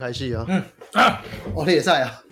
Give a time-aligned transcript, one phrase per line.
[0.00, 0.44] 开戏啊！
[0.48, 0.62] 嗯
[0.94, 1.22] 啊，
[1.54, 2.22] 哦，你也在啊？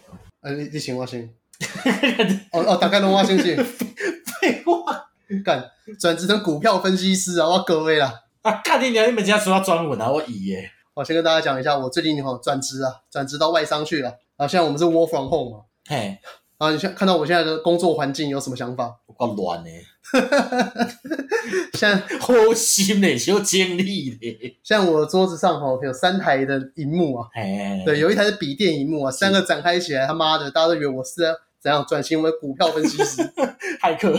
[0.40, 1.28] 呃、啊，你你请我先。
[2.52, 3.56] 哦哦，大概拢我先先。
[4.40, 5.10] 废话，
[5.44, 5.62] 干
[6.00, 7.46] 转职成股票分析师啊！
[7.46, 8.22] 我各位啦。
[8.42, 9.06] 啊，干你娘！
[9.06, 10.10] 你们家说要专文啊？
[10.10, 10.70] 我以耶。
[10.94, 14.10] 我先跟大家讲一下，我最近哈转职啊，转职到外商去了。
[14.36, 15.64] 啊，现在我们是 work from home 嘛。
[15.88, 16.18] 嘿。
[16.58, 18.92] 啊，你现看到我现在的工作环境有什么想法？
[19.06, 19.70] 我够乱呢。
[21.74, 24.58] 现在 好心嘞，小精力呢。
[24.64, 31.22] 像我桌子上哈有三台的荧幕啊，嘿对，有一台是笔电荧幕啊，三个展开起来，他妈的，大家都以为我是
[31.60, 33.22] 怎样转型为股票分析师，
[33.80, 34.12] 骇客。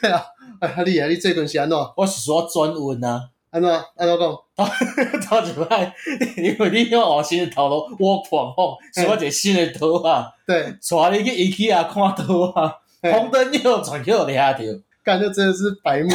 [0.00, 0.24] 对啊，
[0.60, 1.76] 哎，厉害，你这顿是安怎？
[1.96, 3.28] 我是说专文啊。
[3.58, 3.70] 安怎？
[3.96, 4.38] 安怎讲？
[5.28, 5.94] 头 一摆，
[6.36, 10.26] 因为你用学新的头路，我狂放，是我一个新的图啊。
[10.46, 14.58] 对，带你去 IKEA 看图啊，红灯又转给我抓到。
[15.04, 16.10] 干，这真的是白目。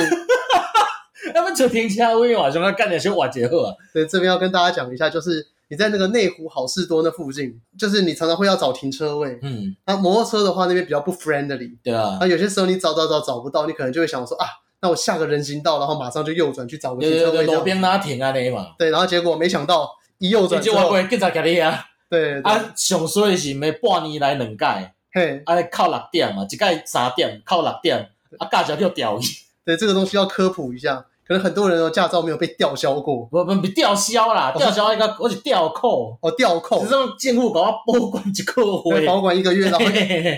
[1.33, 3.75] 那么就停车位嘛，想要干点些瓦结合。
[3.93, 9.39] 对，这边要跟大家讲一下，就是你在那个内湖好事多那附近，就是你常常会要找停车位。
[9.41, 9.75] 嗯。
[9.85, 11.77] 那摩托车的话，那边比较不 friendly。
[11.81, 12.17] 对啊。
[12.19, 14.45] 那有些时候你找找找找不到，你可能就会想说啊。
[14.83, 17.43] 那我下个人行道，然后马上就右转去找个停车位。
[17.43, 18.31] 路边拉停啊？
[18.31, 18.75] 那嘛。
[18.77, 21.85] 对，然后结果没想到一右转之后，警察给你啊。
[22.09, 22.41] 对。
[22.41, 24.65] 啊，上衰的是每半年来两届。
[25.13, 25.41] 嘿。
[25.45, 29.45] 啊，靠六点嘛，一届三点，靠六点，啊，驾照就掉去。
[29.63, 33.25] 对，这个东西要科普一下，可能很多人的驾照没有被吊销过。
[33.25, 36.17] 不不，被吊销啦，吊销一个我是吊扣。
[36.21, 36.81] 哦，吊扣。
[36.81, 39.05] 只是让进户搞我保管一个月。
[39.07, 39.85] 保管一个月，然后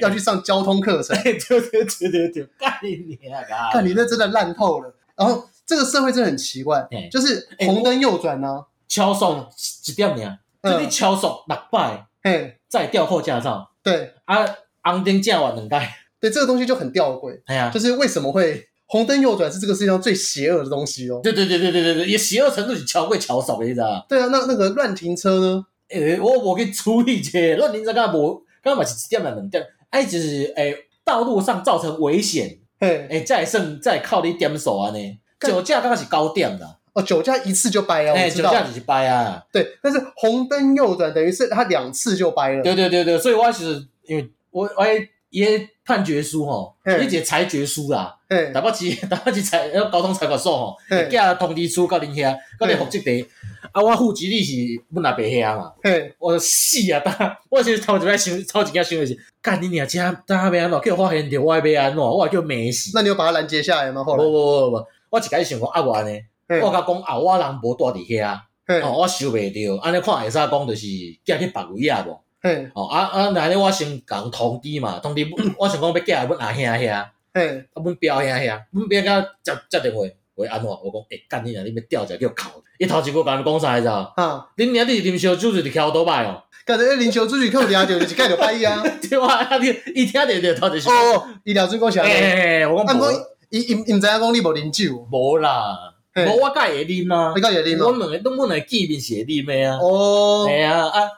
[0.01, 1.17] 要去上交通课程。
[1.23, 3.71] 对对对对对，干你娘啊！
[3.73, 4.93] 看你那真的烂透了。
[5.15, 9.45] 然后这个社会真的很奇怪，就是红灯右转呢，超速
[9.87, 13.71] 一点呢，就你超速六百，嘿，再吊扣驾照。
[13.81, 14.45] 对啊，
[14.83, 15.97] 红灯正完两代。
[16.19, 17.41] 对，这个东西就很吊诡。
[17.45, 18.67] 哎呀，就是为什么会？
[18.95, 21.19] 红灯右转是这个世界上最邪恶的东西哦。
[21.21, 25.65] 对对对对对对对，也邪恶程度是超过超少的，你知道对啊，那那个乱停车呢？
[25.89, 35.19] 诶，我我给处理这乱停车，刚刚无，刚是一点两点，哎，就是诶，道路上造成危险，诶诶，再剩再靠你点数啊呢？
[35.41, 39.43] 酒驾刚刚是高点的哦，酒驾一次就掰啊，哎，酒驾就是掰啊。
[39.51, 42.63] 对，但是红灯右转等于是他两次就掰了。
[42.63, 44.85] 对对对对，所以我是因为我我
[45.39, 45.69] 也。
[45.87, 48.17] 判决书吼，伊一个裁决书啦，
[48.51, 53.23] 台北市 台北市裁交通裁判所吼，会寄通知书到恁遐，到恁户籍地，
[53.71, 55.71] 啊，我户籍地是阮阿伯遐嘛，
[56.17, 56.99] 我死啊！
[57.05, 57.13] 当
[57.51, 62.89] 我是头一摆想，头一件想的是，干你娘，遮当阿伯安怎叫我发现着我要安怎，我叫骂死。
[62.95, 64.03] 那你有把他拦截下来吗？
[64.03, 64.23] 后来？
[64.23, 66.09] 不不不不，我一开始想讲啊，我呢，
[66.63, 68.39] 我甲讲啊，我人无住伫遐，
[68.81, 72.24] 哦，我收袂着，安尼看会使讲就是寄去别位啊无。
[72.45, 73.57] 嘿，哦啊啊，那呢？
[73.57, 80.01] 我先讲通知嘛，通知我想讲要寄来阮阿兄遐，嘿，啊，阮表兄遐，阮表甲接接电话，
[80.35, 80.69] 喂，安怎？
[80.69, 83.73] 我讲，诶，干你啊，你要吊者叫哭，伊头一句甲你讲啥？
[83.77, 84.13] 你知道？
[84.15, 88.79] 哈，恁娘你啉烧酒就是敲倒摆哦，干你啉烧酒就靠听着，就是盖着摆呀，
[89.09, 92.03] 对啊，啊你伊听着着头就是哦，伊了准讲啥？
[92.03, 93.11] 诶，我讲，啊，我
[93.49, 97.77] 伊伊伊毋知影讲你无啉酒，无啦，无我甲会啉啊，你甲会啉啊？
[97.79, 101.09] 阮两个，阮两个见面是会啉诶啊，哦，系啊，啊。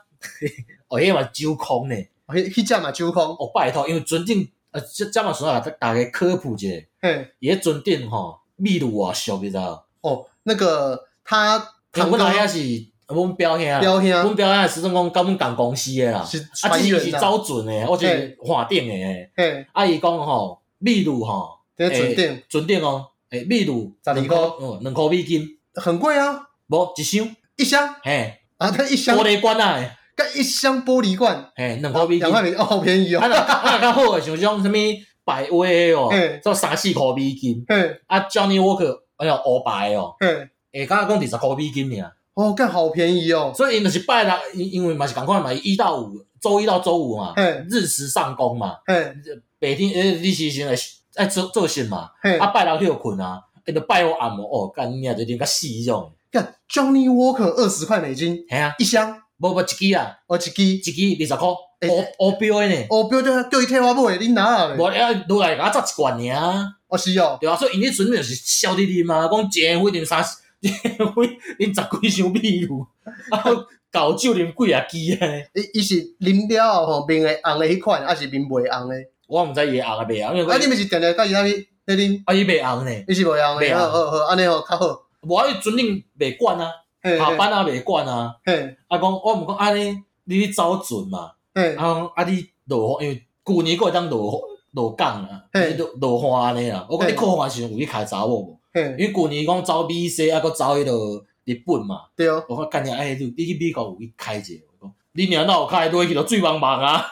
[0.87, 1.95] 哦，迄个嘛酒空呢？
[2.25, 3.23] 哦，迄迄只嘛酒空。
[3.23, 6.67] 哦，拜托，因为尊顶，呃，这这嘛说啊，大家科普一下。
[7.01, 9.85] 嘿，伊迄尊顶吼，秘鲁啊，俗你知道？
[10.01, 11.57] 哦，那个他，
[11.91, 16.37] 他阮老兄是阮表兄，表兄，阮表兄是算讲甲阮共公司诶啦，是
[16.67, 19.29] 啊，伊是招准诶，我是华顶诶。
[19.35, 29.17] 嘿，啊，伊讲吼，秘鲁吼，这尊顶，尊顶哦，诶，秘鲁十二箍，嗯，两箍美金，很贵啊，无一箱，一箱，嘿，啊，他一箱。
[29.17, 29.96] 玻璃罐啊。
[30.17, 33.19] 盖一箱玻璃罐，哎，两块美金，两块美金哦，好便宜哦。
[33.21, 34.75] 啊，那较好诶，像种什么
[35.23, 36.09] 百威哦，
[36.43, 37.63] 做三四块美金。
[37.67, 40.15] 嗯，啊，Johnny Walker，哎呀，五百哦。
[40.19, 42.11] 嗯，诶，刚刚讲二十块美金尔。
[42.33, 43.53] 哦，干好便宜哦。
[43.55, 47.35] 所以因就是拜六，因因为嘛是赶快嘛，一到五，周一到周五嘛，
[47.69, 48.77] 日时上工嘛。
[48.87, 49.21] 嗯，
[49.59, 50.73] 白天诶，你是先来
[51.15, 52.09] 爱做做事嘛。
[52.39, 56.11] 啊，拜六去就困啊，因就拜我暗哦，哦，干你啊，就啉甲死种。
[56.31, 59.21] 干 Johnny Walker 二十块美金，系啊，一箱。
[59.39, 61.55] 无无一支啊，哦一支一支二十箍，
[61.87, 62.87] 乌乌标诶呢？
[62.89, 66.73] 乌标叫叫伊替我买，你拿无啊，落来甲我扎一罐尔。
[66.87, 70.23] 哦是哦，对啊，所以因迄阵就是笑滴滴嘛，讲一个月啉三，
[70.61, 72.87] 一个月啉十几箱啤酒，
[73.29, 73.43] 啊，
[73.91, 75.27] 搞酒啉几啊支啊？
[75.53, 79.05] 伊伊是啉了后吼面会红诶迄款，还是面袂红诶？
[79.27, 80.47] 我毋知伊会红啊袂红。
[80.47, 82.23] 啊，你毋是定定甲伊那边那啉？
[82.25, 83.03] 啊，伊袂红呢？
[83.05, 85.01] 伊是袂红诶，好好好，安尼吼较好。
[85.23, 86.71] 无啊，伊阵恁袂惯啊，
[87.17, 88.35] 下班啊袂管啊。
[88.43, 90.03] 嘿，啊讲我毋讲安尼。
[90.29, 91.31] 你去走船嘛？
[91.53, 95.41] 嗯，啊，啊，你落因为旧年过当落落降啊，
[95.77, 96.85] 落落花安尼啊。
[96.89, 98.59] 我讲你考花时阵有去开查某无？
[98.97, 102.01] 因为旧年讲走美西，啊，搁走迄落日本嘛。
[102.13, 102.43] 对哦。
[102.49, 104.51] 我讲干你哎，你去美国有去开者？
[104.81, 107.05] 我讲你娘哪有开落去都水茫茫啊！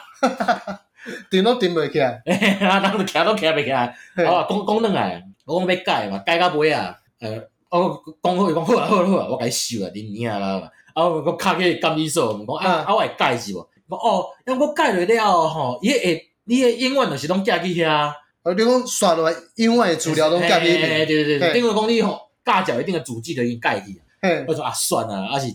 [1.30, 2.20] 顶都顶袂起来，
[2.60, 3.86] 啊，人都徛都徛袂起来。
[4.26, 10.70] 啊，讲讲转来，我讲要改嘛，改到尾啊，呃，我讲好伊讲好啊好啊好啊，我甲伊收啊，恁娘啦！
[10.94, 13.68] 啊，我卡去监理所，讲啊啊，我会改是无？
[13.88, 17.88] 讲哦，因为我改落了吼，伊会，你诶永远就是拢寄去遐。
[17.90, 18.14] 啊，
[18.56, 20.60] 你讲刷落来，永远诶资料拢寄去。
[20.60, 24.00] 对对对，等于讲你吼，教教一定诶主机就已经改去。
[24.48, 25.54] 我说啊，算啊，啊是。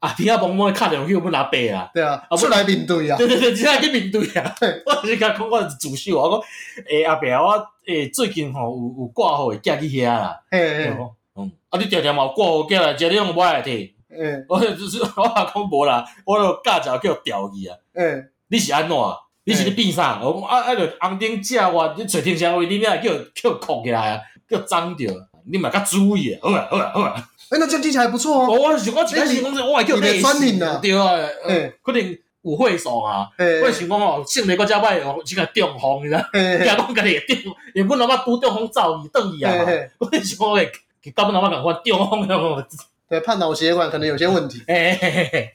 [0.00, 1.88] 啊，听下帮我卡掉去，我拿背啊。
[1.94, 3.16] 对啊，出来面对啊。
[3.16, 4.52] 对对对，出来去面对啊。
[4.84, 6.40] 我是甲讲，我是自首，我讲，
[6.88, 10.40] 诶阿伯啊，我诶最近吼有有挂号会寄去遐啦。
[10.50, 10.96] 嘿嘿。
[11.34, 13.90] 嗯，啊你条条嘛有挂号寄来，只你用我来摕。
[14.10, 14.44] 嗯。
[14.48, 15.06] 我就是我
[15.54, 17.76] 讲无啦，我着教教叫调去啊。
[17.94, 18.28] 嗯。
[18.48, 18.96] 你是安怎？
[19.44, 20.20] 你是咧变啥？
[20.22, 24.20] 我讲啊啊，着红顶正我，你找停车位，你咩叫叫扣起来啊？
[24.48, 25.10] 叫脏掉，
[25.50, 26.38] 你嘛较注意啊。
[26.42, 27.28] 好啊好啊好啊。
[27.50, 28.58] 诶，那这样听起来不错哦。
[28.60, 31.12] 我想讲，其他新公司我还叫类似的，对啊，
[31.46, 33.28] 诶，可能有会所啊。
[33.64, 36.20] 我想讲哦，性别国家歹哦，即个中风，你知道？
[36.64, 39.52] 假讲家己中，原本老爸拄中风走去转去啊。
[39.98, 40.70] 我想讲诶，
[41.10, 42.66] 根本老爸讲我中风，
[43.08, 44.62] 对，怕脑血管可能有些问题。
[44.68, 45.54] 诶，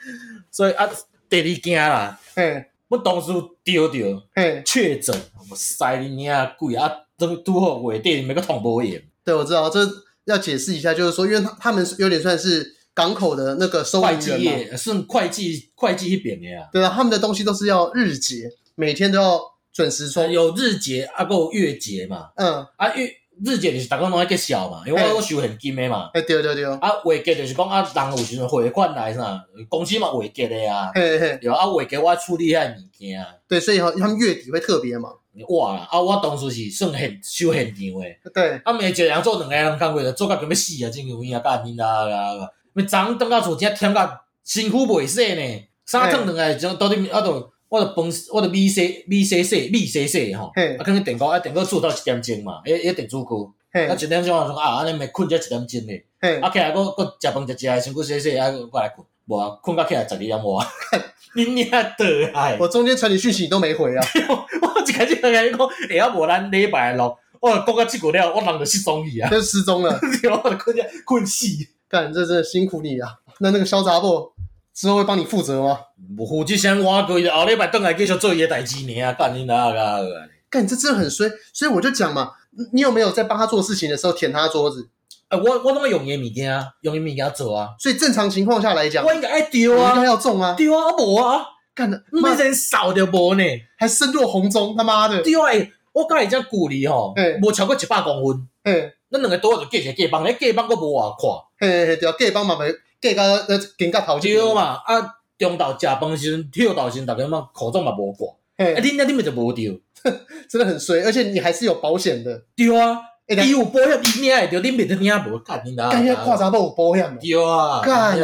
[0.50, 0.88] 所以啊，
[1.28, 5.14] 第二件啦，嘿，我当时丢掉，嘿，确诊，
[5.50, 9.02] 我塞你娘鬼啊，都拄好月底每个通报员。
[9.24, 9.80] 对，我知道这。
[10.28, 16.68] 要解释一下，就是说，因为他他们有点算是港口的那个收银员嘛，是会计会计一边的呀。
[16.70, 19.40] 对啊，他们的东西都是要日结，每天都要
[19.72, 20.30] 准时充。
[20.30, 22.28] 有日结啊，够月结嘛。
[22.36, 23.10] 嗯，啊月
[23.44, 26.10] 日结就是逐个拢爱结小嘛，因为我我收现金诶嘛。
[26.14, 26.64] 哎，对对对。
[26.64, 30.90] 啊，月结就是讲啊，人有时阵汇款来啥，公司嘛月结的啊。
[30.94, 31.38] 嘿嘿。
[31.40, 33.24] 对啊，月结我处理遐物件。
[33.48, 35.12] 对，所以吼，他们月底会特别忙。
[35.50, 35.86] 哇啦！
[35.88, 38.18] 啊，我当初是算现收现场诶。
[38.34, 38.60] 对。
[38.64, 40.90] 啊，每一个人做两个人工课，做甲要死啊！
[40.90, 42.48] 真有影啊，干恁啊！
[42.72, 45.64] 咪昨昏倒到厝，只忝甲辛苦袂洗呢。
[45.86, 50.46] 三顿两个，就到底啊，都我着饭，我着米洗米洗洗米洗洗吼。
[50.46, 53.52] 啊，可能电锅啊，电锅煮到一点钟嘛，一一电煮锅。
[53.72, 56.04] 啊，一点钟我讲啊，安尼咪困才一点钟咧。
[56.40, 59.06] 啊，起来，搁搁食饭食食，身躯洗洗，啊，过来困。
[59.26, 60.66] 无啊，困到起来十二点外。
[61.36, 62.56] 恁娘的哎！
[62.58, 64.02] 我中间传你讯息你都没回啊。
[64.62, 65.58] 我一开始就甲你讲，
[65.90, 69.90] 哎呀，无咱礼拜六，我讲到这个了，我人就失踪去啊，就失踪了，
[70.32, 71.46] 我困觉困死。
[71.86, 73.10] 干，这真的辛苦你啊！
[73.40, 74.32] 那那个小杂货
[74.78, 75.80] 之后会帮你负责吗？
[76.16, 79.12] 不负责，先我过后礼拜转来继续做伊个代志呢啊！
[79.12, 80.28] 干你哪个？
[80.48, 82.30] 干，这真的很衰，所以我就讲嘛，
[82.72, 84.88] 你有没有在帮他做事情的时候舔他桌子？
[85.30, 86.64] 哎，我我怎么用伊物件啊？
[86.82, 87.70] 用伊物件做啊？
[87.80, 91.44] 所以正常情况下来讲，我应该爱丢啊，应该要中啊，丢啊，无啊。
[91.74, 93.42] 干的，没人少的无呢，
[93.76, 95.20] 还身若红钟，他妈的！
[95.22, 95.50] 对啊，
[95.92, 98.48] 我甲伊只距离吼，无超过一百公分。
[98.62, 101.44] 嘿，咱两个拄好就隔一个隔帮，迄隔帮佫无偌宽。
[101.58, 104.34] 嘿嘿嘿，对啊，隔帮嘛袂隔到呃，更加头前。
[104.34, 108.28] 对嘛，啊，中昼食饭时阵，跳到时阵，大家嘛口罩嘛无挂。
[108.56, 109.78] 哎，恁那恁咪就无丢，
[110.50, 112.42] 真的很衰，而且你还是有保险的。
[112.56, 112.98] 对啊，
[113.28, 115.88] 伊有保险，伊领会着，恁咪就领无干，你哪？
[115.90, 117.20] 干遐夸张都有保险的。
[117.20, 118.18] 对啊，干，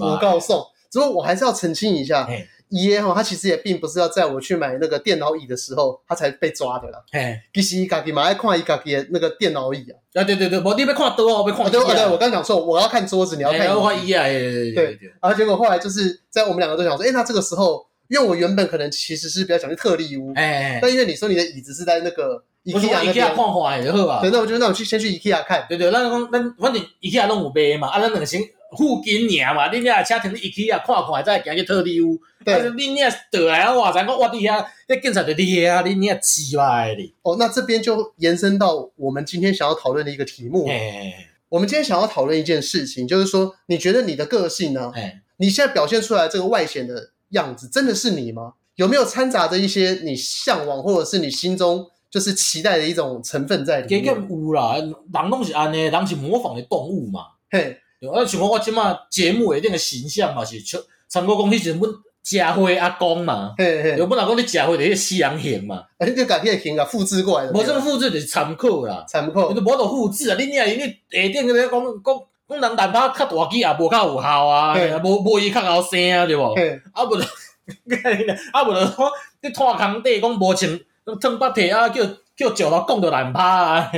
[0.00, 2.26] 我告诉，只不过我还是要澄清一下。
[2.74, 6.98] 爷哈，他其实也并不是要在我去买那个电脑椅的时候，他才被抓的啦。
[7.12, 9.94] 哎，其实伊家己嘛爱看伊家己的那个电脑椅啊。
[10.20, 11.70] 啊，对对对，我你要看桌啊，我要看。
[11.70, 13.68] 对对，我刚讲错，我要看桌子，你要看。
[13.74, 15.08] 我看椅啊，对对对。
[15.22, 24.20] 然后结果后来就是在我们两个都想说，哎，那这个时候，因为我原本可能其实是比较想去特例屋，哎，但因为你说你的椅子是在那个 IKEA 那边看坏就好吧？
[24.20, 25.64] 对，那我就那我去先去 IKEA 看。
[25.68, 28.42] 对对，那讲那反正 IKEA 拢有卖嘛，啊，咱两个先。
[28.76, 32.18] 附近尔嘛，恁遐车停伫 IKEA 看看，再行去特利屋。
[32.44, 37.14] 对，恁遐倒来，我话我我伫遐，迄警察就伫遐，恁遐奇怪哩。
[37.22, 40.66] 哦，那这边就延伸到我们今天想要讨论的一个题目。
[40.68, 44.92] 哎，我们今天想要讨论一件事情，就是说，你觉得你的个性呢？
[44.94, 48.54] 哎，你现在表现出来这个外显的样子，真的是你吗？
[48.76, 54.04] 有没有掺杂着一些你向往或者是你心中就是期待的一种成分在里面？
[54.04, 57.20] 有啦，人拢是安尼，人是模仿的动物嘛。
[57.50, 57.78] 嘿。
[58.12, 61.90] 啊，像讲我即马节目一定的形象嘛是像参考讲迄时阮
[62.24, 76.54] 家辉阿公嘛，嘿嘿，有本来讲你家辉着迄个西洋型嘛，啊，你就甲迄个型啊复制过来，无这个复制就是参考啦，参考，你着无得复制啊，恁遐因为下顶个咧讲讲讲人难拍较大机也无较有效啊，无无伊较后生啊，对无？
[76.92, 77.22] 啊无就，
[78.52, 79.10] 啊无就讲
[79.42, 80.80] 你拖空底讲无穿
[81.20, 82.02] 脱把体啊叫。
[82.36, 83.92] 就酒了，供的难趴啊！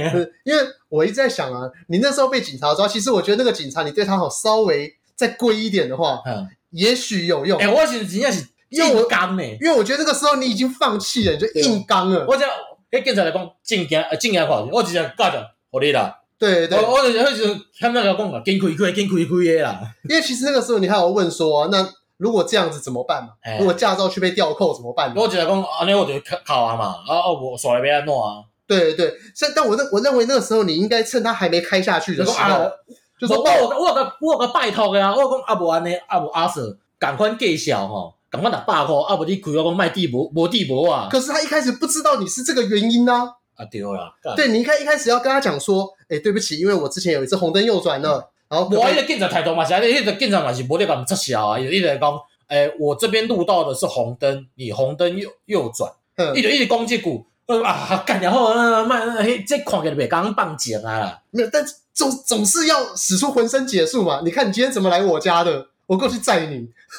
[0.45, 7.59] 因为我一直在想啊，你那时候被警察抓，其实我觉得那个警察，你对他好稍微再贵一点的话，嗯，也许有用。
[7.59, 12.25] 哎、欸，我是真正是硬刚呢，因为我觉得那个时候你已经放弃了，你就硬刚了。
[12.29, 12.49] 我讲，
[12.91, 15.43] 哎，警察来讲，正经呃正经话，我直接教着，
[15.73, 16.15] 好你啦。
[16.39, 19.81] 对对，我我就是他们那个讲啊，坚开开，坚开开的啦。
[20.09, 23.31] 因为其实那个时候你还有问说，那如果这样子怎么办嘛？
[23.59, 25.15] 如果驾照去被吊扣怎么办？
[25.17, 26.13] 我直接讲，安尼我就
[26.45, 28.45] 考啊嘛，啊我耍了别安怎啊？
[28.67, 32.71] 对对对，但但我认我认为那个时候你应该趁他还没开下去的时候，
[33.19, 41.09] 就是我我我个我个拜托呀，我讲阿伯安尼阿伯阿 Sir，赶快介绍吼，赶快拿百块，阿伯你开我讲卖地无无地无啊。
[41.11, 43.33] 可是他一开始不知道你是这个原因呢。
[43.55, 55.91] 啊对啦，对你一开一开始要跟他讲说，哎对不起，因为我之前有一次红灯右转了，然后我一个警察态度嘛是，那个警察嘛是无得咁撤销啊，伊就讲，哎我这边录到的是红灯，你红灯右右转，
[56.35, 57.25] 一直一直攻击股。
[57.65, 61.65] 啊，干然后啊，妈，嘿，这看起来袂刚放箭啊啦，没有，但
[61.97, 64.21] 总总是要使出浑身解数嘛。
[64.23, 65.67] 你看你今天怎么来我家的？
[65.87, 66.69] 我过去载你。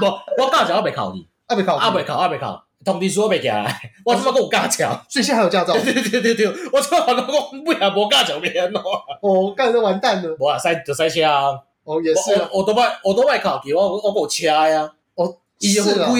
[0.00, 0.06] 不，
[0.42, 3.80] 我驾照还没考你，还没考，还没考，还没考，通知书还没寄来。
[4.04, 5.04] 我怎么跟我驾照？
[5.08, 5.72] 所以现在还有驾照？
[5.74, 8.80] 对对对对对，我怎么可能讲不然无驾照没安怎？
[9.22, 10.36] 哦，干这完蛋了。
[10.38, 11.50] 无啊，塞就塞车啊。
[11.84, 12.48] 哦，也是。
[12.52, 14.90] 我都卖，我都卖考给我我我有车呀。
[15.14, 16.12] 哦，是啊。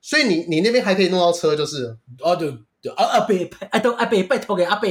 [0.00, 2.48] 所以你你那边还可以弄到车，就是哦，对
[2.80, 3.34] 对，阿阿伯，
[3.70, 4.88] 阿都阿伯拜托给阿伯，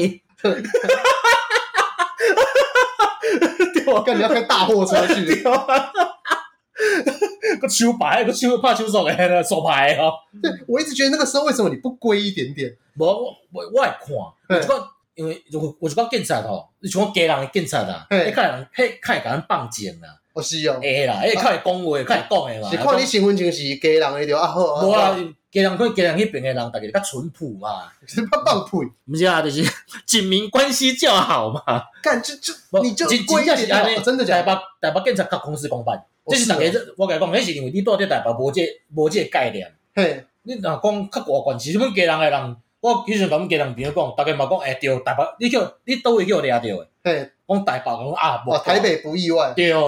[3.74, 5.44] 对我看你要开大货车去，
[7.60, 10.14] 个手牌个手怕手手诶手牌哦。
[10.42, 12.75] 对，我一直觉得那个时候为什么你不归一点点？
[12.98, 20.10] 我我我我爱看，我就讲，因为我我就讲警察吼，你像家人的警察啦，迄个人迄较会甲咱放箭啦。
[20.36, 22.70] 哦是哦，会啦，诶，较会讲话，较会讲诶嘛。
[22.70, 24.86] 是看你身份证是家人诶，就啊好。
[24.86, 25.15] 无啊，
[25.50, 27.89] 家人可能家人迄边诶人，大家较淳朴嘛。
[28.06, 28.77] 是怕放屁，
[29.08, 29.63] 毋是啊，就是
[30.06, 31.62] 警民关系较好嘛。
[32.04, 34.42] 干就就你就真正是安尼，真的假？
[34.42, 36.65] 台北台北警察甲公司公办，这是大家
[36.98, 38.62] 我甲你讲，迄是因为你住伫台北无这
[38.94, 39.74] 无这概念。
[39.96, 46.88] 嘿，你若讲较外县市，阮家人诶人，我以前甲阮家人朋友讲，逐个嘛讲，会着，台北你叫你倒位叫掠着诶。
[47.01, 49.54] 嘿，讲台北讲啊，无台北不意外。
[49.56, 49.88] 对哦。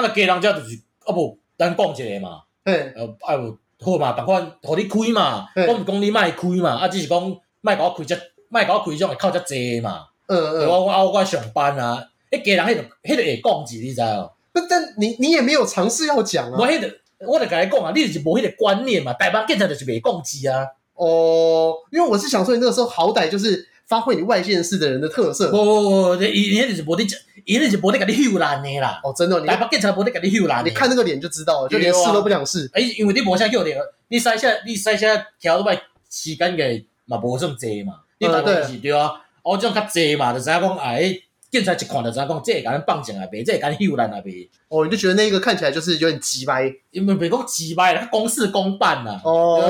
[0.00, 2.74] 啊，那家人遮就是啊无，咱讲一个嘛，呃，
[3.20, 7.20] 啊无好嘛，赶快互你开嘛，我毋讲你莫开嘛，啊，只是讲
[7.60, 14.32] 莫甲我开遮，莫甲我开种会靠遮济嘛，嗯嗯，我我我我上班啊，迄家人迄个迄个会讲字，你知哦？
[14.52, 16.56] 不，但你你也没有尝试要讲啊。
[16.58, 16.90] 我迄个，
[17.26, 20.66] 我著甲你讲啊，你就是无迄个观念嘛，台湾警察就是袂讲字啊。
[20.94, 25.50] 哦，因为我是想说，你那个时候好歹就是发挥你外县市的人的特色。
[25.50, 25.82] 不不
[26.16, 27.06] 不，伊伊迄就是无你
[27.40, 27.42] 讲。
[27.46, 32.70] 伊那是无得甲你唬烂的啦，哦，真的，台北警察无得甲你唬烂，你看那个脸就知道了，就连试都不想试。
[32.72, 33.78] 哎，因为你无啥叫点，
[34.08, 35.74] 你塞下你塞下调都卖
[36.10, 36.64] 时间个
[37.06, 41.18] 嘛无这么济嘛，你大概是对啊，我这种较济嘛，就知影讲哎，
[41.50, 44.48] 警察一看就知影讲，这会甲咱放箭啊呗，这会甲咱唬烂啊呗。
[44.68, 49.20] 哦，你就觉得那个看起来就是有点鸡掰，因为别讲鸡掰啦，公事公办呐。
[49.24, 49.60] 哦，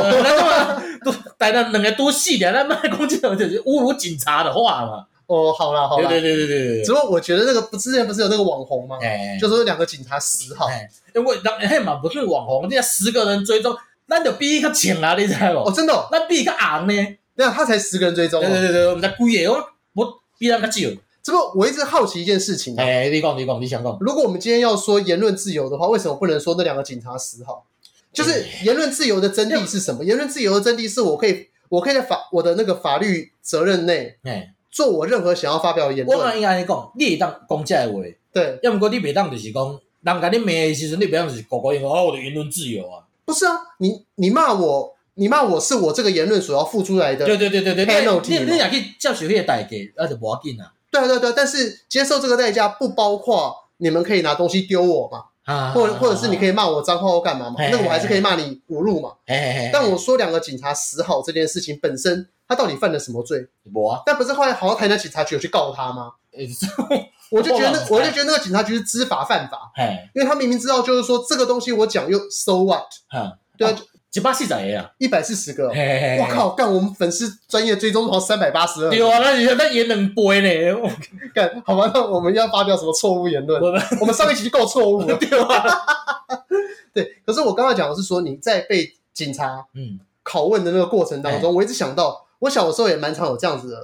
[1.04, 5.06] 都带了两个多细点，那卖公这种就是侮辱警察的话嘛。
[5.30, 8.98] 哦，好了好了，对对对对对，只不过我觉得那个不之前不是有那个网红吗？
[9.00, 10.68] 哎，就说两个警察死好，
[11.14, 13.72] 因为当嘿嘛不是网红，人家十个人追踪，
[14.06, 15.70] 那就比他强啊，你知道不？
[15.70, 17.16] 哦，真的，那比他昂呢？
[17.36, 19.56] 对啊，他才十个人追踪，对对对对，我们在故意哦，
[19.94, 20.90] 我比他更久。
[21.22, 27.64] 只不过我一直好奇一件事情，哎，你讲你讲你想讲，如果我们今天要说言论自由的话，为什么不能说那两个警察死好？
[28.12, 30.04] 就是言论自由的真谛是什么？
[30.04, 34.54] 言论自由的真谛是我可以，我可以在法我的那个法律责任内，哎。
[34.70, 59.14] 做我任何想要发表的言论，我讲应该你讲，你会当讲这个话，对，要不过你袂当就是讲，人家你骂的时阵，你袂当就是高高兴兴哦，我的言论自由啊，不是啊，你你骂我，你骂我是我这个言论所要付出来的，对对对对对，你你也可以接受迄个代价，那就无要紧啊，对对对，但是接受这个代价不包括你们可以拿东西丢我嘛，啊，或者或者是你可以骂我脏话或干嘛嘛，那我还是可以骂你侮辱嘛，
[59.72, 62.28] 但我说两个警察死好这件事情本身。
[62.50, 63.46] 他到底犯了什么罪？
[63.72, 66.10] 我啊，但不是后来好像台南警察局有去告他吗？
[67.30, 69.70] 我就觉得那我就觉得那个警察局是知法犯法，
[70.14, 72.86] 因为他明明知道就是说这个东西我讲又 so what？
[73.56, 73.78] 对啊，
[74.12, 80.48] 一百四十个啊，一百四十个，我靠，干我们粉丝专业追踪好三百八十二，对啊，那那也能播呢？
[81.32, 83.62] 干好吧，那我们要发表什么错误言论？
[84.00, 85.86] 我们上一期就够错误了， 对吧？
[86.92, 92.26] 对，可是我刚刚讲的是说你在被警察嗯拷问的那个过程当中，我一直想到。
[92.40, 93.76] 我小的时候也蛮常有这样子的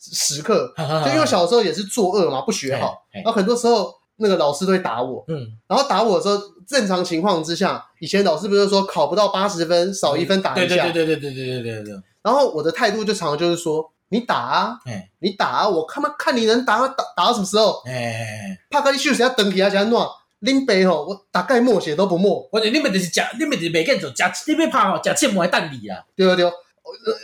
[0.00, 0.74] 时刻，
[1.06, 14.78] 就因为小的时候也是作恶嘛，不学好，然后很多时候那个老师都会打我，嗯，然后打我的时候，正常情况之下，以前老师不是说考不到八十分少一分打一下，对对对对对对对对对， 然后我的态度就常常就是说，你打啊，
[15.20, 20.06] 你打啊，我看嘛看你能打打打到什么时候，哎，怕跟你休息要等起来才暖，
[20.40, 26.52] 拎杯吼，我大概默写都不默，我你们就是假，你们就是没见做假，你们怕吼假切莫还蛋你啊，对对对。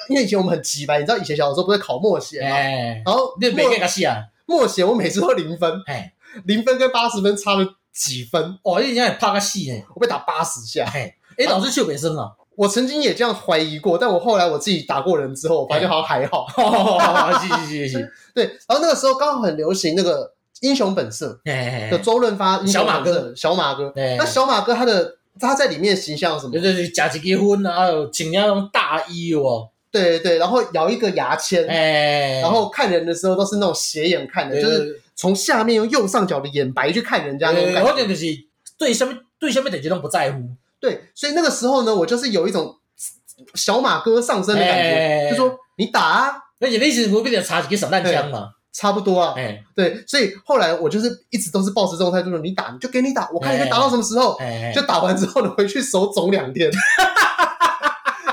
[0.09, 2.49] 因为以前我们很急吧，你知道以前小的时候不是考默写吗？
[3.05, 5.73] 然后你每个个系啊，默写我每次都零分，
[6.45, 8.59] 零分跟八十分差了几分。
[8.63, 9.83] 哦，你现在怕个死呢？
[9.95, 10.85] 我被打八十下。
[10.85, 11.15] 哎，
[11.47, 12.37] 老师秀北生了。
[12.57, 16.45] 我曾经也这样怀疑过，但我后来我自己打过人之后，我发现好像还好。
[17.39, 18.47] 行行行行，对。
[18.67, 20.25] 然后那个时候刚好很流行那个
[20.63, 21.41] 《英雄本色》
[21.91, 23.93] 的周润发，小马哥，小马哥。
[23.95, 26.59] 那小马哥他的他在里面形象什么？
[26.59, 29.69] 就是假结婚啊，穿那种大衣哦。
[29.91, 31.65] 对对对，然后咬一个牙签，
[32.43, 37.91] 然后看人的时候都是那种斜眼看的，就是从下面用右上角的眼白去看人家那种感觉。
[37.91, 38.27] 我就是
[38.77, 40.43] 对下面对下面等级都不在乎。
[40.79, 42.77] 对，所以那个时候呢，我就是有一种
[43.55, 49.35] 小马哥上身的感觉，就说你打啊，而且那时不必得插几个散弹枪嘛，差不多啊。
[49.75, 54.39] 对，所以后来我就是一直都是抱持这种态度，说你打你就给你打，我看你可以打到什么时候，
[54.75, 56.71] 就打完之后呢，回去手肿两天。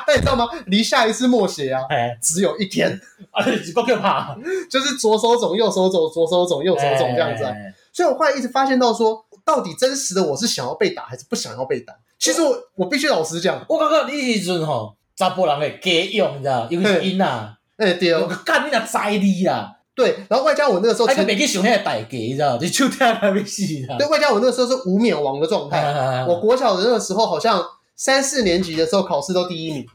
[0.08, 0.48] 但你知道吗？
[0.68, 1.82] 离下一次默写啊，
[2.22, 2.90] 只有一天，
[3.32, 4.38] 啊，够可怕，
[4.70, 7.44] 就是左手肿，右手肿，左手肿，右手肿这样子。
[7.92, 11.96] 所以我后来一直发现到说，到底真实的我是想要被打还是不想要被打？
[12.20, 18.14] 其实我我必须老实讲，我感觉你一阵吼，查甫人会假用，你知道，尤其是因啊，哎对，
[18.46, 23.98] 干你那知你啦，对，然后外加我那个时候，还没去想那个代价，你知道，就手疼还没死啦。
[23.98, 29.88] 对，外加我那个时候是无冕王的状态，我国小的那个时候好像三四年级的时候考试都第一名，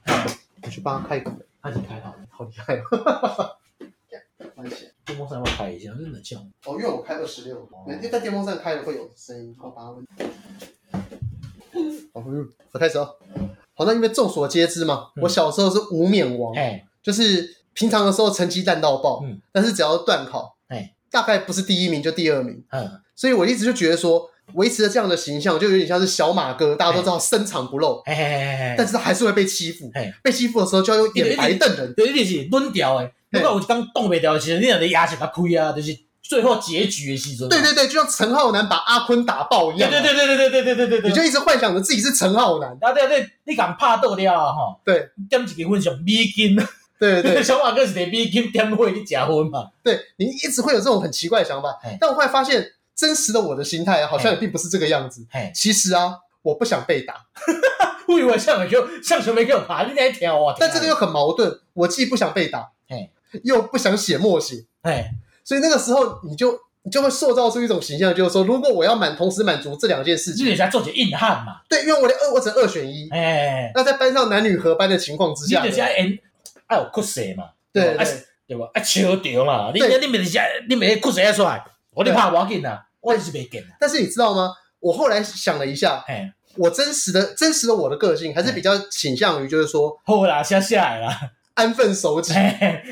[0.63, 3.51] 我去帮他开个门，他已经开好，好厉害哦。
[4.57, 6.41] 关系，电风扇要开一下，真的强。
[6.65, 10.07] 哦，因为我开二十六，因为在电风扇开了会有声音，我把它问。
[12.15, 12.25] 好，
[12.73, 13.17] 我开始哦。
[13.75, 16.55] 好，那因为众所皆知嘛，我小时候是无冕王，
[17.03, 19.41] 就是平常的时候成绩烂到爆，嗯。
[19.51, 20.93] 但是只要断考，哎。
[21.11, 22.89] 大概不是第一名就第二名，嗯。
[23.17, 29.91] 所以我一直就觉得说，维持了这样的形象，就有点像是小马哥，大家都知道深藏不露，但是他还是会被欺负，
[30.23, 33.11] 被欺负的时候就要用眼白瞪人，对，一定是抡掉诶。
[33.31, 35.99] 如果我刚动不掉，其实你那个牙齿较亏啊，就是。
[36.23, 44.81] 最后结局的戏中，对对对，就像陈浩南把阿坤打爆一样，对对对对对对对对对对，你就一直幻想着自己是陈浩南，啊对对，你敢怕斗掉啊哈？
[44.85, 46.57] 对，点一个分上美金，
[47.01, 49.71] 对对， 小马哥是得逼金点会去结婚嘛？
[49.83, 55.27] 对，你一直会有这种很奇怪的想法，但我后来发现，真实的我的心态好像也并不是这个样子。
[55.55, 57.15] 其实啊，我不想被打，
[58.07, 60.55] 我以为像没给我，像什么没给我爬，你在挑啊？
[60.61, 62.69] 但这个又很矛盾，我既不想被打，
[63.45, 64.67] 又不想写默写，
[65.43, 71.63] 所以那个时候，你就你就会塑造出一种形象，就是说，如果我要满同时满足这两件事情，你得先做些硬汉嘛。
[71.69, 73.09] 对，因为我的二我只二选一。
[73.11, 76.19] 哎，那在班上男女合班的情况之下，你
[76.71, 77.51] 哎有酷色嘛？
[77.73, 78.07] 对对
[78.47, 78.71] 对吧？
[78.73, 79.71] 啊，笑掉嘛？
[79.75, 83.63] 你你没先你没酷色出来，我就怕我紧啊，我也是没紧。
[83.79, 84.55] 但是你知道吗？
[84.79, 91.09] 我后来想了一下，哎，我真实的真实的我的个性还是比较倾向于就是说，后来下下来了，
[91.55, 92.33] 安分守己，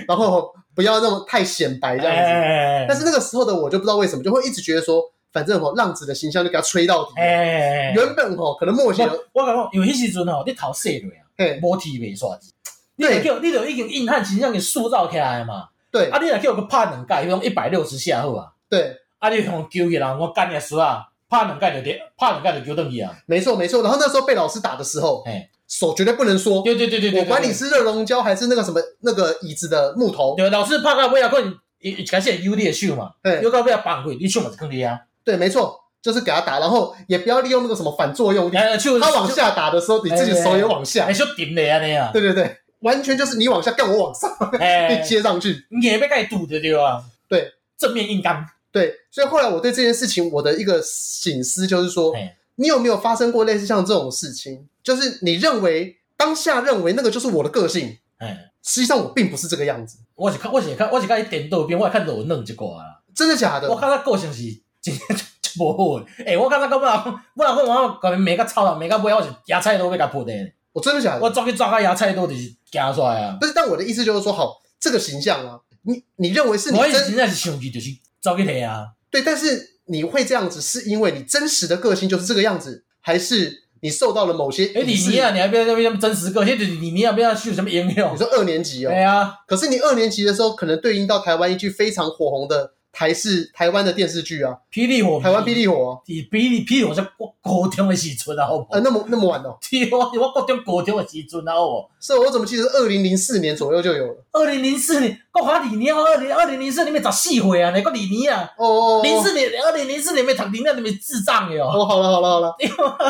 [0.06, 0.52] 然后。
[0.78, 7.14] 不要那么太显摆这样子，但是那个时候的我就不知道为什么就会一直觉得说，反正吼浪子的形象就给他吹到底。
[7.16, 12.52] 欸欸欸，原本吼可能默写，我感觉有些时阵吼你头洗落啊，无体没刷子。
[12.98, 15.68] 你得叫你得已经硬汉形象给塑造起来嘛。
[15.90, 18.48] 对，啊，你若叫个拍两盖，用一百六十下好啊。
[18.68, 23.10] 对，啊，你用揪起来，我干你死啊，拍两盖就跌，拍两盖就揪断去啊。
[23.24, 47.04] 没错没错，然后那时候被老师打的时候，哎手绝对不能说，对对对对对，我管你是热熔胶还是那个什么那个椅子的木头，对，老师怕到不要困，一开始有点秀嘛，对，又到不要绑回，你秀嘛是坑你啊，对，没错，就是给他打，然后也不要利用那个什么反作用力，他往下打的时候，你自己手也往下，就顶的啊那样，对对对，完全就是你往下，干我往上，被接上去，你也被盖堵的对吧？
[47.28, 52.14] 对，正面硬刚，对，所以后来我对这件事情我的一个醒思就是说。
[52.60, 54.66] 你有没有发生过类似像这种事情？
[54.82, 59.98] 就是你认为当下认为那个就是我的个性，哎，实际上我并不是这个样子。
[60.16, 63.70] 我是看，我是看，我是看一点豆边，我看到我弄一挂啊，真的假的？
[63.70, 64.42] 我看他个性是
[64.80, 66.04] 今天就不好。
[66.26, 67.00] 哎，我看他根本
[67.36, 70.32] 不然我我搞每个操了，每个不要我是牙菜都被他破的。
[70.72, 71.20] 我真的假的？
[71.20, 73.36] 我抓去抓个牙菜都就是夹出来啊。
[73.40, 78.86] 不是，但我的意思就是说，好，这个形象啊，你你认为是你真在是兄弟，就是抓去提啊。
[79.10, 79.78] 对，但是。
[79.90, 84.66] 你会这样子，是因为你真实的个性就是这个样子，还是你受到了某些？
[84.74, 88.12] 哎，李尼啊，你还不要那么真实个性，你你你要不要去什么应用？
[88.12, 88.90] 你说二年级哦？
[88.90, 89.32] 对啊。
[89.46, 92.74] 可是你二年级的时候，可能对应到台湾一句非常火红的。
[92.90, 98.74] 台式台湾的电视剧啊，霹雳火，台湾霹雳火，霹雳霹雳火是国高中的时阵啊，好不？
[98.74, 101.88] 呃，那么那么晚哦， 对，我我高中高中的时阵啊，好不？
[102.00, 104.24] 是，我怎么记得二零零四年左右就有了？
[104.32, 108.50] 二零零四年，国华里年二零二零零四年没十四岁啊，你个里年啊？
[108.58, 111.66] 哦哦，零四年二零零四年没读零那里面智障哟。
[111.66, 112.54] 哦，好了好了好了，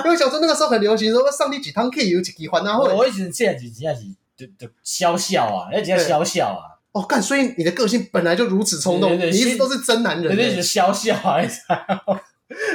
[0.04, 6.77] 因为小时候那个时候很流行说上第几堂课有几几环啊，我以前现在是现在是就就笑笑啊，那叫笑笑啊。
[6.98, 7.22] 哦，干！
[7.22, 11.38] 所以你的个性本来就如此冲动，你一直都是真男人，那是笑笑啊！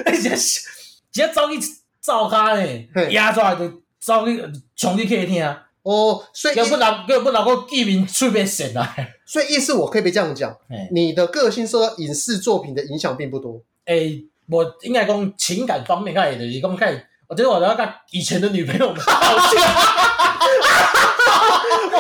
[0.06, 0.62] 而且直
[1.12, 1.60] 接走去
[2.00, 4.42] 灶骹诶，压出来就走去
[4.78, 5.46] 冲去客厅。
[5.82, 8.96] 哦，所以要不然要不然我见面出面神啊。
[9.28, 10.56] 所以意思我可以别这样讲，
[10.94, 13.62] 你的个性受到影视作品的影响并不多。
[13.86, 19.04] 诶，我应该讲情感方面，开始就是讲开，我觉得我要跟以前的女朋友们道
[19.50, 19.60] 歉。
[19.60, 19.74] 哦
[21.94, 22.00] 哦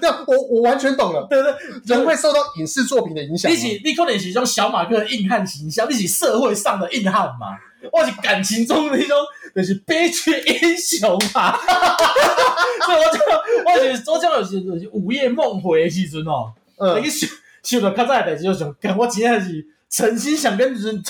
[0.00, 1.26] 哦，我我完全懂了。
[1.28, 3.52] 对对，人会受到影视作品的影响。
[3.52, 7.58] 你是你可能是种小马哥的硬汉形象，你是社会上的硬汉嘛？
[7.92, 9.14] 我是感情中的一种，
[9.54, 11.58] 就是悲剧英雄嘛。
[11.58, 13.20] 所以我就
[13.66, 17.28] 我就我讲的就是午夜梦回的时阵哦，嗯，你想
[17.62, 21.02] 想到较早的代志，就想，我今天是诚心想跟人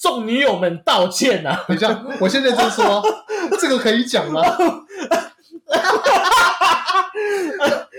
[0.00, 1.64] 众女友们道歉呐、啊。
[1.68, 3.02] 等一下，我现在就说，
[3.60, 4.42] 这个可以讲吗？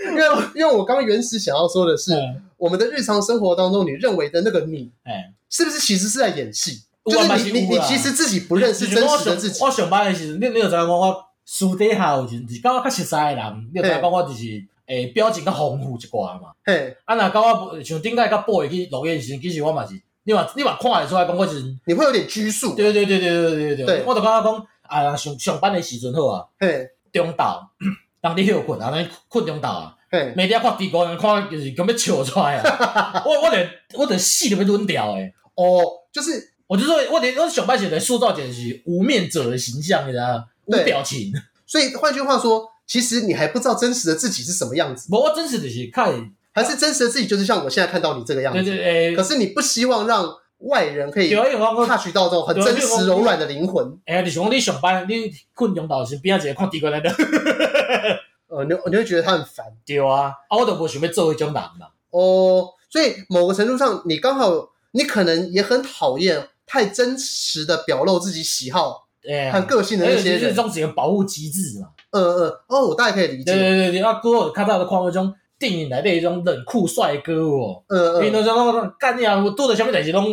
[0.09, 0.23] 因为
[0.55, 6.81] 因为我刚刚原始想要说的是，嗯、我们的日常生活当中，你认为的那个你，哎，是不是其实是在演戏？
[7.05, 9.63] 就是你你你其实自己不认识真实的自己。
[9.63, 16.49] 我上班的时候，你你有知影讲我私底下有阵是跟我较熟悉的人，你有知影讲我就是诶表情较丰富一寡嘛。
[16.63, 22.75] 嘿，啊那跟我像顶个甲 boy 去录音时，其实我嘛是，你嘛你嘛看会出来讲我是，你会有点拘束。
[22.75, 24.03] 对对对对对对对对。
[24.05, 27.59] 我就感觉讲啊上上班的时阵好啊，嘿，中昼
[28.19, 33.23] 当你休困啊，你困中昼啊，嘿，每天看地光看就是根本笑出来啊。
[33.25, 35.33] 我我连我连戏都被抡掉诶。
[35.55, 35.81] 哦，
[36.11, 36.49] 就是。
[36.71, 40.45] 我就说，我连我上班时在塑造简直是无面者的形象，你知道吗？
[40.67, 41.33] 无表情。
[41.65, 45.09] 所以换句话说，其实你还不知道真实的自己是什么样子。
[45.09, 48.63] 不过真实的是看，还是真实的自己就是像我现在看到你这个样子。
[48.63, 49.15] 对对对。
[49.15, 50.27] 可是你不希望让
[50.59, 53.97] 外人可以 touch 到这种很真实柔软的灵魂。
[54.05, 57.09] 哎，你想你上班，你困中到时边仔直接看地过来的。
[58.47, 59.65] 呃，你你会觉得他很烦。
[59.85, 61.87] 对啊，啊，我都不想要做一种人嘛。
[62.09, 64.51] 哦，所以某个程度上，你刚好，
[64.91, 66.47] 你可能也很讨厌。
[66.67, 69.05] 太真实的表露自己喜好
[69.51, 71.89] 和个性的那些人，就是这种保护机制嘛。
[72.11, 73.51] 嗯嗯，哦，我大概可以理解。
[73.51, 77.83] 对对对，啊，哥，我看到的况那种电影来的一种冷酷帅哥哦。
[77.87, 78.25] 嗯嗯。
[78.25, 80.31] 你都讲那种干呀，我多的下面哪些东西？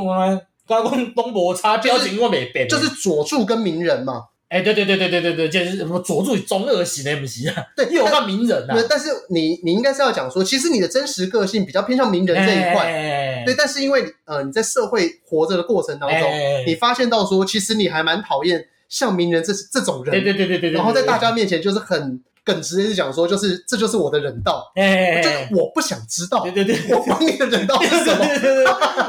[0.67, 2.67] 刚刚东摩擦表情我没变。
[2.67, 4.23] 就是佐助跟鸣人嘛。
[4.49, 7.63] 哎，对对对对对对对，就是什么佐助中二型的 MC 啊。
[7.77, 8.77] 对，又有个鸣人啊。
[8.89, 13.45] 但是你你应该是要讲说，其实你的真实个性比较偏向鸣人这一块。
[13.47, 16.21] 对，但是因为呃你在社会活着的过程当中，
[16.67, 20.11] 你发现到说，其实你还蛮讨厌像鸣人这这种人。
[20.11, 20.71] 对对对对对。
[20.71, 22.23] 然后在大家面前就是很。
[22.49, 28.25] 耿直是讲说，就是这就是我的人道，哎，就是我不想知道，对对对，我管你的人道是什么，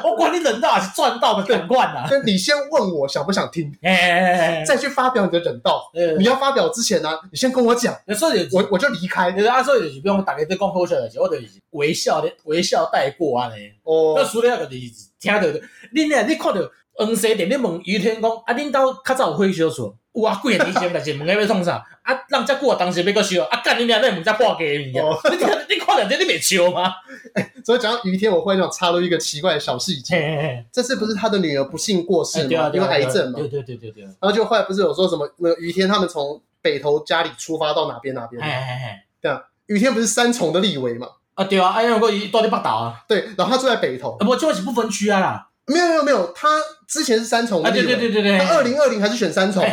[0.04, 2.10] 我管你人道还是赚到的更惯呐。
[2.26, 5.90] 你先问我想不想听，哎，再去发表你的忍道。
[6.18, 9.32] 你要发表之前呢，你先跟我讲，所以我我就离开。
[9.32, 13.48] 你啊，所以就是不用大家在讲好笑的我就是微笑的微笑带过啊。
[13.48, 13.74] 嘞。
[13.84, 15.62] 哦，那输了个例子，听到的，
[15.94, 16.24] 你呢？
[16.28, 16.62] 你看到
[16.94, 19.96] 黄色点，你问于天讲啊，恁兜较早有火烧厝。
[20.14, 21.86] 哇，几年以前但是问个要创啥？
[22.02, 24.02] 啊，人家过当时要个烧啊，干你娘！
[24.02, 25.06] 那问在挂给你啊？
[25.30, 25.38] 你
[25.76, 26.92] 你看两天你没笑吗？
[27.36, 30.66] 哎，所以讲到于天，我忽然想插入一个奇怪的小细节。
[30.72, 32.72] 这次不是他的女儿不幸过世吗？
[32.74, 33.40] 因为癌症嘛。
[33.40, 34.04] 对对对对对。
[34.04, 35.30] 然后就后来不是有说什么？
[35.38, 38.42] 那个于天他们从北投家里出发到哪边哪边？
[38.42, 41.08] 哎哎哎，对啊，于天不是三重的立委嘛？
[41.36, 43.04] 啊对啊，哎呀，我到底北投啊？
[43.08, 44.18] 对，然后他住在北投。
[44.20, 45.46] 啊不，就是不分区啊啦。
[45.68, 46.48] 没有没有没有，他
[46.90, 49.64] 之前是三重的，对对对对对，他二零二零还是选三重。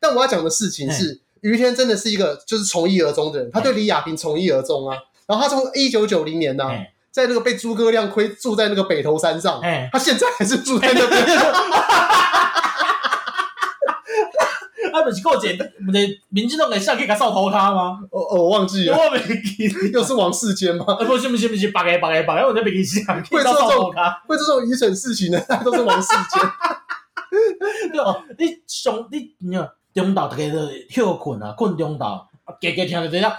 [0.00, 4.96] 但我要讲的事情是，于天真的是一个就是从一而终的人，他对李亚平从一而终啊。
[5.26, 6.70] 然后他从一九九零年呢，
[7.10, 9.60] 在那个被诸葛亮亏住在那个北头山上，
[9.92, 11.26] 他现在还是住在那边。
[15.06, 18.00] 他不是够简单，不对，民进党的下去给扫头卡吗？
[18.10, 20.84] 哦哦，我忘记了，我没记，又是王世坚吗？
[21.06, 23.92] 不是不是不是，八个八个八个，我那边给下会做这种
[24.26, 26.40] 会做这种愚蠢事情的，都是王世坚。
[27.92, 32.28] 对哦，你上你你看中岛大家都休困啊，困中岛，
[32.60, 33.32] 给给听着这样。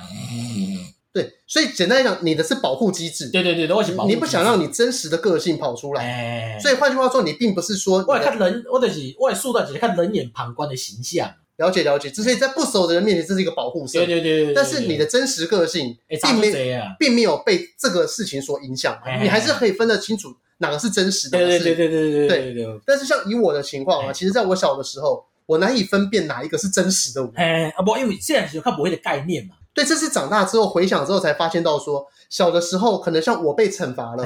[1.14, 3.30] 对，所以简单来讲，你的是保护机制。
[3.32, 4.10] 对对对，我是保护。
[4.10, 11.28] 你不想让你真实的个性跑出来，所以换句话说，你并不是说，我看人，我就是我塑造只是看人眼旁观的形象。
[11.58, 14.00] 了解了解，之所以在不熟的人面前，这是一个保护色。
[14.00, 14.54] 对对对对。
[14.54, 21.38] 但是你的真实个性，并没并没有被这个事情所影响，你还是可以分得清楚哪个是真实的。
[21.40, 22.80] 对对对对对对对。
[22.86, 27.32] 但是像以我的情况啊，其实在我小的时候，我难以分辨哪一个是真实的我。
[27.36, 29.56] 哎啊不，因为现在是看不会的概念嘛。
[29.74, 34.24] 对，这是长大之后回想之后才发现到说，小的时候可能像我被惩罚了，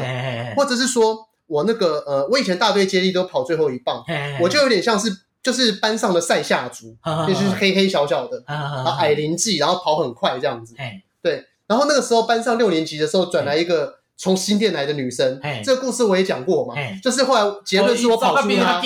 [0.58, 4.04] 或者是说我那个呃，我以前大队接力都跑最后一棒，
[4.42, 5.10] 我就有点像是。
[5.44, 6.96] 就是班上的赛夏族，
[7.28, 10.76] 就是黑黑小小的，然后矮灵计，然后跑很快这样子。
[11.22, 18.80] 对，然后那个时候班上六年级的时候转来一个从新店来的女生，这个故事我也讲过嘛，就是后来结论是我跑出她，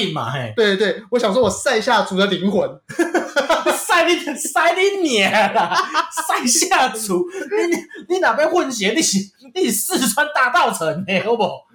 [0.56, 2.70] 对对对，我想说我塞夏族的灵魂，
[3.76, 5.76] 塞你塞你娘啦，
[6.28, 7.84] 赛夏族，你你
[8.16, 8.94] 你哪边混血？
[8.96, 9.18] 你是
[9.54, 11.66] 你是四川大稻城的好不好？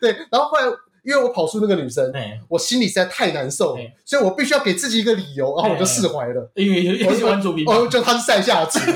[0.00, 0.66] 对，然后后来
[1.08, 2.12] 因为我跑出那个女生，
[2.48, 8.78] 我心里实在太难受，所以我必须要给自己一个理由，然后我就释怀了，因为我是原住民，哦，就他是赛夏族。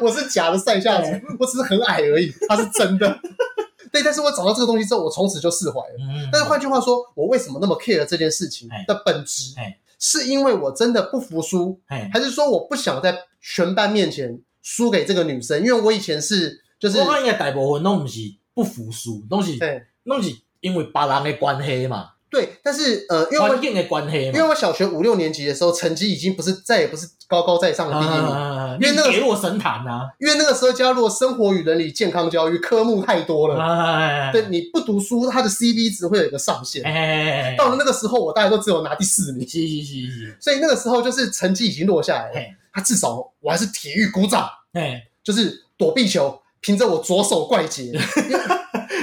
[0.00, 3.20] 我是假的赛下子，我只是很矮而已，他是真的。
[3.92, 5.94] 对，但是我找到这个东西之后，我从此就释怀了。
[6.00, 9.54] 嗯、但是换句话说，我为什么那么 care 这件事情的本质，
[9.98, 11.80] 是因为我真的不服输，
[12.12, 15.60] 还是说我不想在全班面前输给这个女生？
[15.60, 18.20] 因为我以前是，就是我应该大部分都不是
[18.52, 19.56] 不服输，都是
[20.08, 22.10] 都是因为别人的关系嘛。
[22.28, 36.82] 对，但是呃，因为环境的关系，因为我小学五六年级的时候，成绩已经不是再也不是高高在上的第一名，啊、因为那个跌落神坛啊，因为那个时候加入生活与伦理、健康教育科目太多了，啊、对，你不读书，它的 CB 值会有一个上限。
[36.82, 42.40] 哎、到了那个时候，我大概都只有拿第四名，是是是是，所以那个时候就是成绩已经落下来了。
[42.74, 47.92] 他至少我还是体育鼓掌，哎，就是躲避球，凭着我左手怪杰。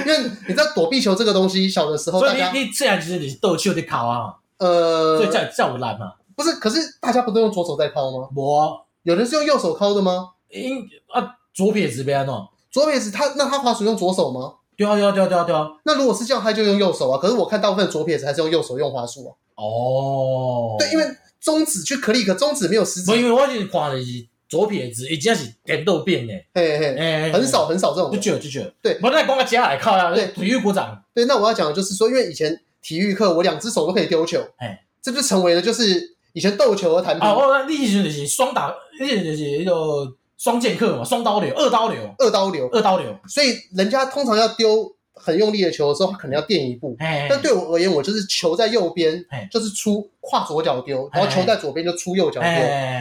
[0.06, 8.28] 因为你知道躲避球这个东西，小的时候大家，所以你你这样其实你是斗球的考啊，呃，所以叫叫我懒嘛，不是，可是大家不都用左手在抛吗？
[8.34, 10.30] 我有人是用右手抛的吗？
[10.50, 10.78] 因
[11.12, 14.54] 啊左撇子边哦，左撇子他那他滑鼠用左手吗？
[14.76, 17.18] 对啊对啊对啊对啊对啊，那如果是这样，他就用右手啊。
[17.18, 19.30] 可是我看大部分左撇子还是用右手用滑鼠啊。
[19.54, 21.04] 哦，对，因为
[21.40, 23.06] 中指去 click，中指没有食指。
[23.10, 24.26] 不，因为我是看的是。
[24.54, 28.96] 左撇子已经是点豆变的，嘿嘿，哎，很少很少这种，就就就对。
[29.02, 30.96] 我再讲个家来靠呀，对，体育鼓掌。
[31.12, 36.00] 对，那我要讲的就是说，因为以前体育课我两只手都可以丢球，哎，这就成为了就是
[36.34, 37.28] 以前斗球的弹屏。
[37.28, 43.12] 哦，你以前就是双打，以前就是那个双剑客嘛，双刀流，二刀流，二刀流，二刀流。
[43.26, 46.94] 所以人家通常要丢很用力的球的时候，他可能要垫一步。
[46.98, 52.50] 哎但对我而言，我就是球在右边，就是出跨左脚丢，然后球在左边就出右脚丢，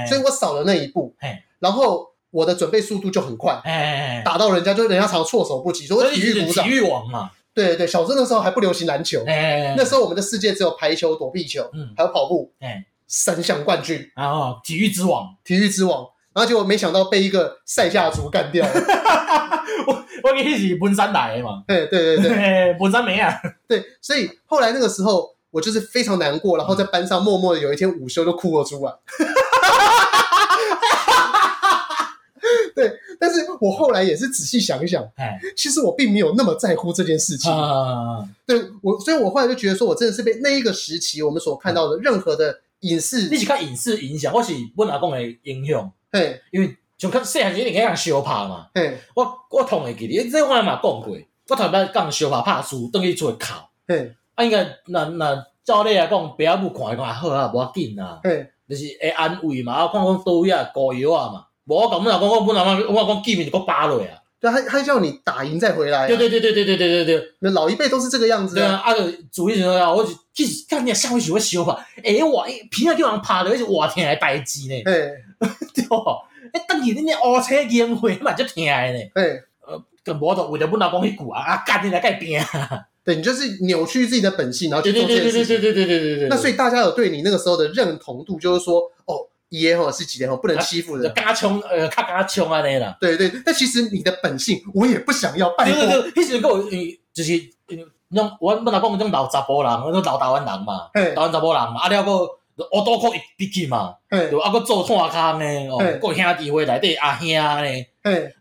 [0.08, 1.14] 所以我少了那一步。
[1.20, 1.44] 哎。
[1.60, 2.12] 然后。
[2.34, 7.30] 我的准备速度就很快，哎，打到人家就人家常措手不及，说体育体育王嘛。
[7.54, 18.74] 对对对，小时候那时候还不流行篮球，哎，那时候我们的世界只有排球、躲避球，嗯，还有跑步，哎，三项冠军，然后体育之王，体育之王，然后结果没想到被一个赛夏族干掉了。
[19.86, 28.94] 我 我给你是文山来的嘛，对对对对，文 山没啊，对，所以后来那个时候我就是非常难过，然后在班上默默的有一天午休就哭了出来。
[32.76, 37.52] 对，但是我后来也是仔细想一想，哎，其实我并没有那么在乎这件事情。
[37.52, 45.92] 啊，对我，所以我后来就觉得说，我真的是被那一个时期我们所看到的任何的影视，你是看影视影响，或是我阿公的影响。
[46.12, 48.68] 嘿，因为就较细汉时你给人相拍嘛。
[48.74, 51.18] 嘿，我我同会记得，这我嘛讲过，
[51.50, 53.70] 我头摆讲相拍拍输，等于出去考。
[53.88, 58.20] 嘿，啊，应该那那照理来讲，爸母看一看好啊，无要紧啊。
[58.24, 61.46] 嘿，就是会安慰嘛，啊，看讲倒位啊膏药啊嘛。
[61.66, 64.20] 无我讲，本来讲，我本来嘛，我讲见面就给我扒落啊。
[64.40, 66.08] 对，还还叫你打赢再回来。
[66.08, 67.28] 对对对对对对对对对。
[67.40, 68.56] 那老一辈都是这个样子。
[68.56, 69.94] 对啊，啊个主意是怎样？
[69.96, 71.86] 我就其实看你下回就会修法。
[72.04, 74.76] 哎，我平常叫人拍的，是活疼的代志呢。
[74.86, 74.94] 哎，
[75.74, 76.20] 对哦。
[76.54, 79.00] 哎，等于恁个乌车宴会嘛，就听的呢。
[79.14, 82.42] 对，呃，跟无就为了本来讲迄句啊，啊，干你来改变。
[83.04, 85.60] 对，你就是扭曲自己的本性，然后去做这件事情。
[85.60, 86.30] 对对对对对对对对。
[86.30, 89.28] 那所以大家有对你那个时候的认同度，就是说，哦。
[89.50, 92.98] 爷吼是几年吼不能欺负人，嘎穷呃，咔嘎穷啊那啦。
[93.00, 95.80] 对对，但其实你的本性，我也不想要拜托。
[95.80, 96.50] 对对对，迄时个
[97.14, 97.40] 就是，
[98.08, 102.12] 那我本来讲种老查甫人，那老台湾人嘛，台湾查甫人嘛，啊了个
[102.72, 107.86] 乌多裤一笔记嘛，对，啊搁做炭坑呢，哦，个兄弟会内底阿兄呢，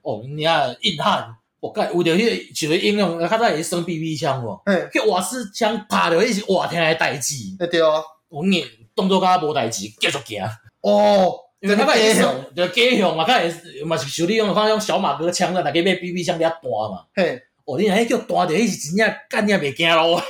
[0.03, 7.35] 哦，你啊硬汉，我讲为着迄个就是应用，较早会生 BB 枪喎，迄瓦斯枪拍着迄是活疼的代志，
[7.71, 10.43] 对啊，我念动作甲无代志，继续行。
[10.83, 12.23] 哦，因为他个也是，
[12.57, 16.59] 就家乡嘛，他也是嘛是像你用，看用小马哥枪的，大家买 BB 枪比较大
[16.91, 17.05] 嘛。
[17.15, 20.21] 嘿，哦，你那叫弹着，迄是真正干你也袂惊咯。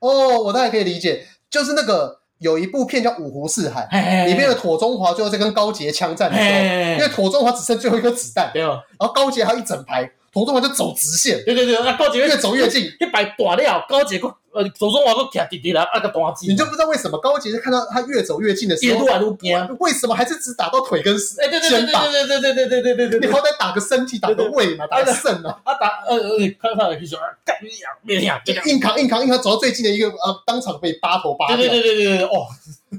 [0.00, 3.88] 哦，我大概可以理解，就是那个有一部片叫《五湖四海》，
[4.26, 6.58] 里面的妥中华最后在跟高杰枪战的时候，
[6.94, 10.10] 因为妥中华只剩最后一颗子弹，对哦，然后高杰还有一整排。
[10.32, 22.10] 庹宗华就走直线，对对对，那高捷越走越近，一摆大了，高捷个呃庹宗华个徛滴滴啦，啊个大机，你就不知道为什么高捷看到他越走越近的时候，越来越惊，为什么还是只打到腿跟肩膀？
[22.10, 32.46] 对对对对对对对对对对，你好歹打个身体，打个胃嘛，打个肾嘛，啊打呃呃，看他的技术，干你娘，别娘，就硬扛硬扛硬扛，走到最近的一个呃，当场被八头扒掉，对对对对对对，哦，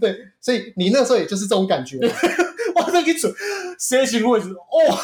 [0.01, 1.97] 对，所以你那时候也就是这种感觉，
[2.75, 3.33] 哇，那个准，
[3.79, 4.99] 谁行为是哦，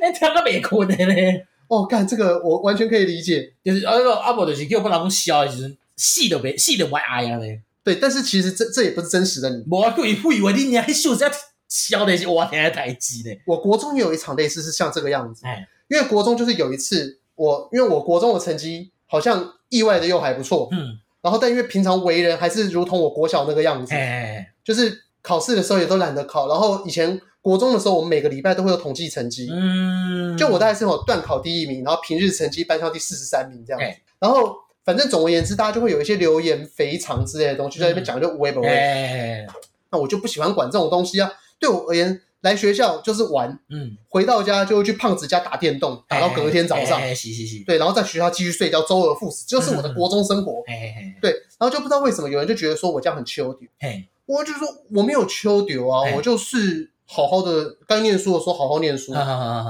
[0.00, 1.46] 哎，听个没困的嘞。
[1.68, 7.60] 哦，干这个我完全可以理解，就是啊个阿伯就是叫我老公笑的时阵，死都别死都别爱啊咧。
[7.84, 9.62] 对，但是其实这这也不是真实的你。
[9.70, 11.30] 我故意以为你你还秀在
[11.68, 13.36] 笑的是我天的台机呢。
[13.46, 27.20] 我国中有一场类似是像这个样子，哎，因为国中就是有一次我，因为我国中的成绩好像意外的又还不错，嗯，然后但因为平常为人还是如同我国小那个样子，哎，就是考试的时候也都懒得考，然后以前。
[27.48, 29.48] 国中的时候，我们每个礼拜都会有统计成绩。
[29.50, 33.86] 嗯，就我大概是有段考第一名，然后平日成绩班上第四十三名这样子。
[33.86, 39.46] 欸、然后反正总而言之，大家就会有一些流言肥肠之类的东西在那边讲，就无谓不谓。
[39.90, 41.32] 那我就不喜欢管这种东西啊。
[41.58, 43.58] 对我而言，来学校就是玩。
[43.70, 47.00] 嗯，回到家就会去胖子家打电动，打到隔天早上。
[47.00, 50.62] 欸欸欸、对，然后在学校继续睡觉，周而复始，就是我的国中生活。
[50.68, 53.66] 嗯、对，然后就不知道为什么有人就觉得说我这样很秋丢。
[53.80, 56.90] 欸、我就说我没有秋丢啊，欸、我就是。
[57.10, 59.12] 好好的，该念书的时候好好念书，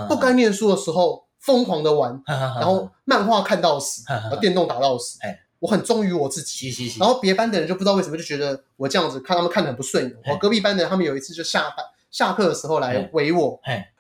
[0.09, 5.18] 不该念书的时候疯狂的玩，然后漫画看到死，然后电动打到死。
[5.61, 6.70] 我很忠于我自己。
[6.98, 10.16] 然后别班的人就不知道为什么就觉得我这样子看他们看的很不顺眼。
[10.27, 13.59] 我隔壁班的人他们有一次就下班下课的时候来围我，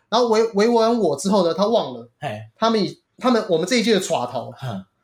[0.08, 2.08] 然后围围完我之后呢，他忘了，
[2.56, 4.52] 他们以他们我们这一届的耍头。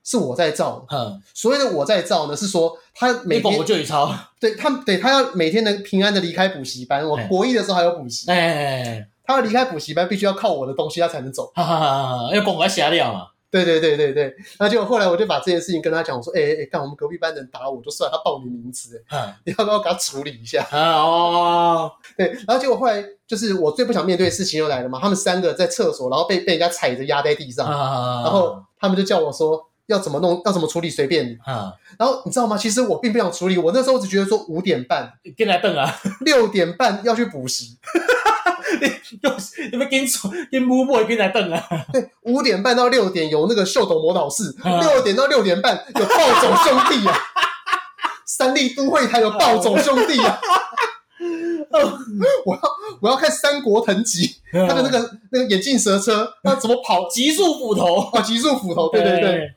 [0.04, 7.08] 是我在造，嗯，所谓的我在造呢，是说他每天我就一抄，对他，对他要每天能平安的离开补习班。
[7.08, 13.28] 我国一的时候还有补习，哎，他要离开补习班，必须要靠我的东西，他才能走，哈哈哈，因为公开瞎聊嘛。
[13.50, 20.66] 对对对对对，那结果后来我就把这件事情跟他讲，我说，哎哎，看我们隔壁班人打我，就算他报你名字，哎，你要不要给他处理一下？
[20.72, 29.64] 哦，对，然后结果后来就是我最不想面对的事情又来了嘛，他们三个在厕所，然后被被人家踩着压在地上，然后他们就叫我说。
[29.86, 30.40] 要怎么弄？
[30.44, 30.88] 要怎么处理？
[30.88, 31.36] 随便你。
[31.44, 32.56] 啊，然后你知道吗？
[32.56, 33.58] 其实我并不想处理。
[33.58, 37.78] 我那时候只觉得说五点半跟来瞪啊，六点半要去补习。
[38.80, 38.90] 你
[39.70, 41.62] 你们跟错跟母母跟来瞪啊？
[41.92, 47.16] 对，五点半到六点有那个秀逗魔导士，六点到六点半有暴走兄弟啊，
[48.26, 50.40] 三立都会台有暴走兄弟啊。
[52.46, 52.60] 我要
[53.00, 54.26] 我要看《三国腾吉》，
[54.68, 57.08] 他的那个那个眼镜蛇车，他怎么跑？
[57.08, 58.20] 极速斧头啊！
[58.22, 59.50] 极速斧头，对对对。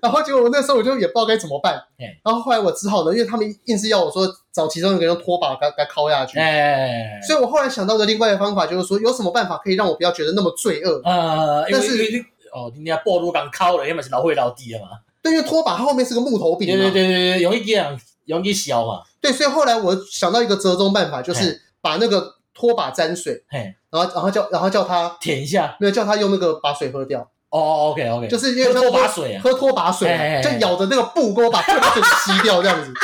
[0.00, 1.82] 然后结果我那时候我就也不知道该怎么办。
[2.24, 6.38] 然后后来我只好呢，因为他们硬是要我说找其中一个人用拖把给给敲下去。
[6.38, 11.00] 哎，所以我后来想到的另外一个方法就是说，有什么办法可以让我不要觉得那么罪恶？
[11.04, 14.88] 呃，但是哦，今天暴露刚敲了，因为是老会老低了嘛。
[15.20, 16.84] 对，因为拖把它后面是个木头柄嘛。
[16.84, 19.02] 对对对对，容易这样，容易消嘛。
[19.20, 27.20] 对，所以后来我想到一个折中办法，就是把那个拖把沾水，嘿，然后然后叫然后叫他舔一下，没有叫他用那个把水喝掉。
[27.50, 30.08] 哦，OK OK，就是因为喝拖把水啊，喝拖把水，
[30.44, 32.92] 就咬着那个布给我把拖把水吸掉这样子。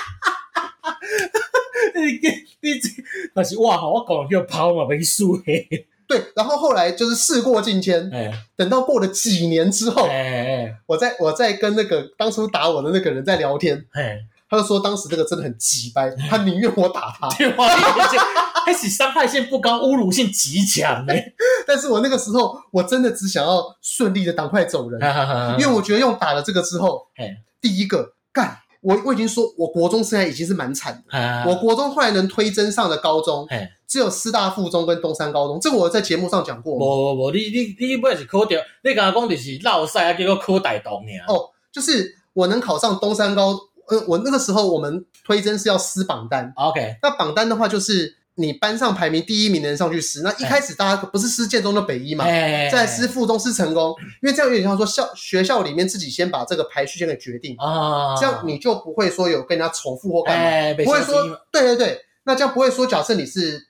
[1.94, 2.20] 你
[2.60, 2.88] 你这
[3.34, 5.66] 但是哇，我搞就跑嘛没输嘿。
[6.06, 8.10] 对，然后后来就是事过境迁，
[8.54, 10.06] 等到过了几年之后，
[10.84, 13.82] 我在我在跟那个当初打我的那个人在聊天，
[14.54, 17.28] 他就说当时这个真的很鸡掰，他宁愿我打他。
[17.36, 17.50] 对，
[18.64, 21.32] 开始伤害性不高，侮辱性极强哎。
[21.66, 25.00] 但是我那个时候我真的只想要顺利的赶快走人，
[25.58, 27.02] 因为我觉得用打了这个之后，
[27.60, 31.44] 第一个干，我我已经说，我国中现在已经是蛮惨的。
[31.46, 33.46] 我国中后来能推甄上的高中，
[33.86, 36.78] 只有师大附中跟东山高中，这个我在节目上讲过。
[36.78, 41.12] 不不不，你你你不是考掉，你刚刚讲的是绕赛啊，结果考大东呢？
[41.28, 43.58] 哦，就是我能考上东山高。
[43.88, 50.22] 呃，我那个时候我们推甄是要撕榜单，OK，那榜单的话就是你班上排名第一名的人上去撕。
[50.22, 63.60] 那一开始大家不是撕建中的北一嘛，再撕附中撕成功，因为这样有点像说校学校里面自己先把这个排序先给决定啊，这样你就不会说有跟人家重复或干嘛，不会说，对对对，那这样不会说假设你是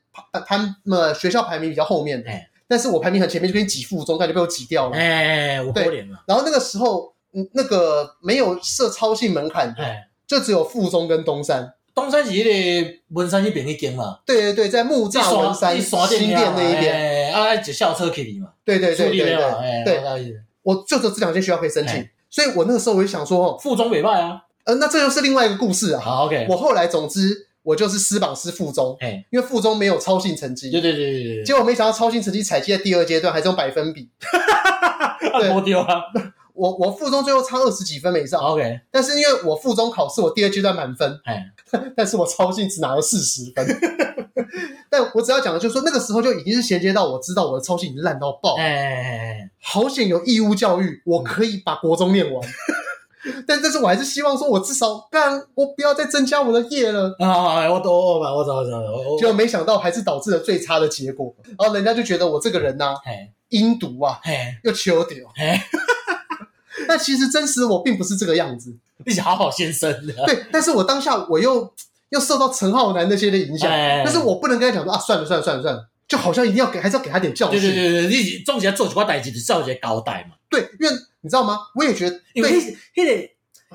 [0.46, 2.30] 他们学校排名比较后面的，
[2.68, 6.22] 但是我排名很前面就给你挤附中，那就被我挤掉了，哎，我丢脸了。
[6.26, 7.13] 然后那个时候。
[7.52, 9.74] 那个没有设超性门槛，
[10.26, 11.74] 就只有附中跟东山。
[11.94, 14.18] 东山是那个文山那边一间嘛？
[14.26, 17.32] 对对对，在木栅文山新店那一边。
[17.32, 18.48] 啊，就校车可以嘛？
[18.64, 20.34] 对对对对对对。
[20.62, 24.40] 我就这这两间学校可以申请，所以我那个时候我就想说，附中没卖啊。
[24.64, 26.00] 呃，那这又是另外一个故事啊。
[26.00, 26.46] 好，OK。
[26.48, 28.96] 我后来总之我就是私榜撕附中，
[29.30, 30.70] 因为附中没有超性成绩。
[30.70, 31.44] 对对对对对。
[31.44, 34.08] 结果没想到超性成绩采集在第二阶段还是用百分比。
[34.20, 36.02] 哈哈哈哈丢啊！
[36.54, 41.44] 我我附中最后差二十几分以上，OK，但是因为我附中考试我第二阶段满分，哎，
[41.96, 43.66] 但是我超性只拿了四十分，
[44.88, 52.48] 但我只要讲的就是说那个时候就已经是衔接到我知道我的超性已经烂到爆，哎，好险有义务教育，我可以把国中念完，
[53.48, 57.16] 但但是我还是希望说我至少不然我不要再增加我的业了。
[57.18, 62.94] 啊，我懂我懂我懂我懂，结果没想到还是导致了最差的结果，然后人家就觉得我这个人呐，
[63.48, 64.20] 阴毒啊，
[64.62, 65.16] 又秋屌。
[66.86, 68.74] 但其实真实我并不是这个样子。
[69.04, 70.12] 你是好好先生的。
[70.26, 71.72] 对，但是我当下我又
[72.10, 77.60] 又受到陈浩南那些的影响，哎、但是我不能跟他讲说啊，算了算了算了算了，就好像一定要给，还是要给他点教训。
[77.60, 80.36] 对对对对，你总是要做几块代志，就造一个交代嘛。
[80.48, 81.58] 对，因为你知道吗？
[81.74, 82.50] 我也觉得，因为
[82.96, 83.30] 那个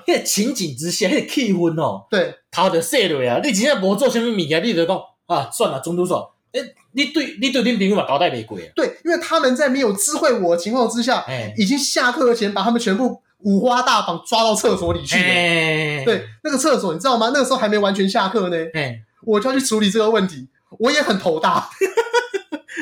[0.08, 3.42] 那个情景之下，那个气氛哦，对，头就洗落啊。
[3.44, 6.60] 你真正无做什么物件，你就讲啊，算了，中途说，哎，
[6.94, 8.64] 你对你对恁朋友嘛交代没过啊？
[8.76, 15.24] 对，因为他们在没有知会我的情况之下，哎，已经下课前把他们全部五花大绑抓到厕所里去了。
[15.24, 17.32] 哎，对，那个厕所你知道吗？
[17.34, 18.58] 那个时候还没完全下课呢。
[18.74, 20.48] 哎，我就要去处理这个问题，
[20.80, 21.70] 我也很头大。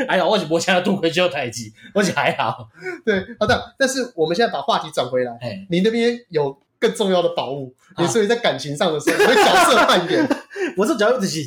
[0.08, 2.70] 哎呀，我是没想到多亏就代志，我是还好。
[3.04, 5.32] 对，好的，但是我们现在把话题转回来。
[5.42, 10.28] 哎，你那边有更重要的宝物，你所以在感情上的时候，你会角色扮演。
[10.78, 11.40] 我是角色就是，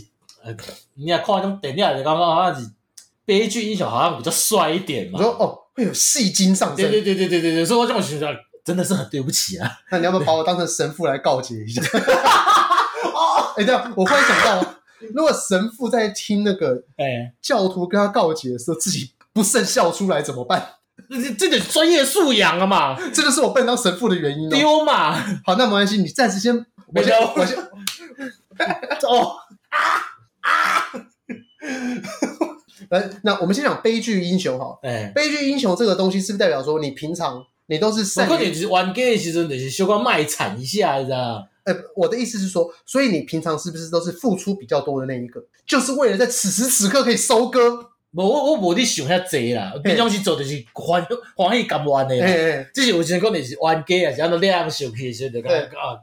[0.43, 0.55] 呃，
[0.95, 2.69] 你看那种电影，就刚刚好像是
[3.25, 5.19] 悲剧英雄，好像比较帅一点嘛。
[5.19, 6.91] 你说哦，会有戏精上身。
[6.91, 8.35] 对对对对对对对，所以我这种觉得
[8.65, 9.71] 真的是很对不起啊。
[9.91, 11.83] 那你要不要把我当成神父来告诫一下？
[13.05, 14.75] 哦， 哎，这样我忽然想到。
[15.15, 20.75] 如果神父在听那个哎教徒跟他告解的时候，自己不慎笑出来怎么办？
[21.09, 22.97] 这这得专业素养啊嘛！
[23.13, 24.51] 这就是我不能当神父的原因哦。
[24.51, 25.15] 丢嘛！
[25.45, 26.55] 好，那没关系，你暂时先，
[26.95, 27.57] 我先，我先，
[29.09, 29.37] 哦
[29.73, 29.79] 啊
[30.51, 30.93] 啊！
[32.91, 34.79] 来，那我们先讲悲剧英雄哈。
[34.83, 38.27] 哎，悲剧英雄这个东西是不是代表说你平常你都是善？
[38.27, 41.47] 可能就是玩 gay 的时候，就是小可卖惨一下，你知道？
[41.65, 47.87] 呃，我的意思是说，所以你平常是不是都是付出比较多的那一个，就是为了在此时此刻可以收割？
[48.13, 52.67] 我我我无你想遐济啦，平常时做的是欢欢喜甘愿的啦。
[52.75, 55.95] 只是有时阵可能是冤家啊，是安怎两受气，所以就感觉啊，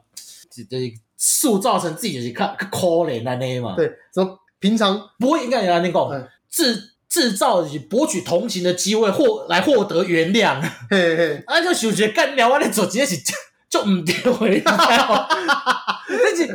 [0.70, 3.76] 就是塑造成自己就是较较可怜安尼嘛。
[3.76, 10.58] 对，说平常不会应该安尼讲，制制造以博取同情的机会，获来获得原谅。
[10.88, 13.16] 嘿嘿，啊，就想说干了，我咧做这是。
[13.70, 16.46] 就唔对，但是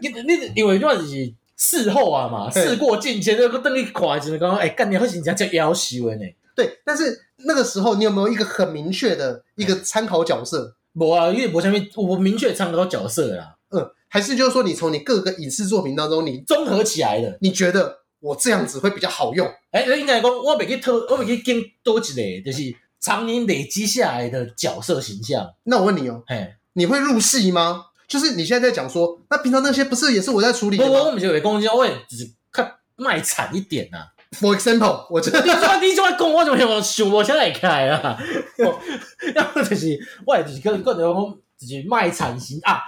[0.00, 6.22] 你你因为那是事后啊嘛，事过境迁，就等你看就是讲，哎，干你好像人家叫夭寿的呢。
[6.54, 10.76] 对，但是那个时候你有没有一个很明确的一个参考角色？
[10.92, 13.56] 无啊，因为我前面我明确参考角色啦。
[13.70, 19.50] 嗯，还是就是说你从你各个影视作品当中你综合起来的，你觉得我这样子会比较好用？
[19.70, 25.48] 哎，应该讲我没去偷，我没去跟多一个，就是常年累积下来的角色形象。
[25.64, 26.56] 那我问你哦，哎。
[26.74, 27.86] 你会入戏吗？
[28.06, 30.90] 就是你现在在讲说，那平常那些不是也是我在处理的吗？
[30.92, 34.06] 我我们就会攻击，我也只是看卖惨一点呐、啊。
[34.38, 38.16] For example，我觉得 你说你这么讲，我怎么想想不起来开啊？
[39.34, 41.14] 要不就是我也就是跟跟人讲，
[41.58, 42.78] 就是卖惨型啊，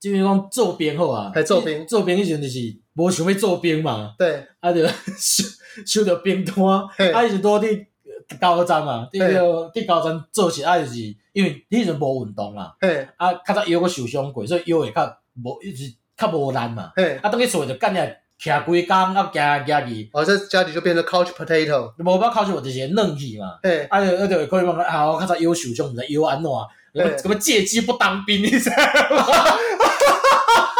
[0.00, 1.86] 就是讲做兵好啊，还做兵。
[1.86, 2.58] 做兵以前就是
[2.94, 4.86] 无想要做兵嘛，对，啊就
[5.16, 5.44] 收
[5.86, 6.54] 收到兵单，
[7.12, 7.86] 啊伊就多伫。
[8.40, 10.96] 高站嘛，伫个伫高站做起来就是
[11.32, 12.74] 因为迄阵无运动啦，
[13.16, 16.90] 啊，较早腰个受伤过，所以腰会较无一直较无力嘛，
[17.22, 18.04] 啊，等于说就干了
[18.40, 28.76] 徛规工啊，行行去，哦，这家里就变成 couch potato，无法 couch 就是软去嘛，啊，就就可以讲啊，我较早腰受伤，毋知腰安怎，什么借机不当兵，你知道
[29.16, 29.24] 吗？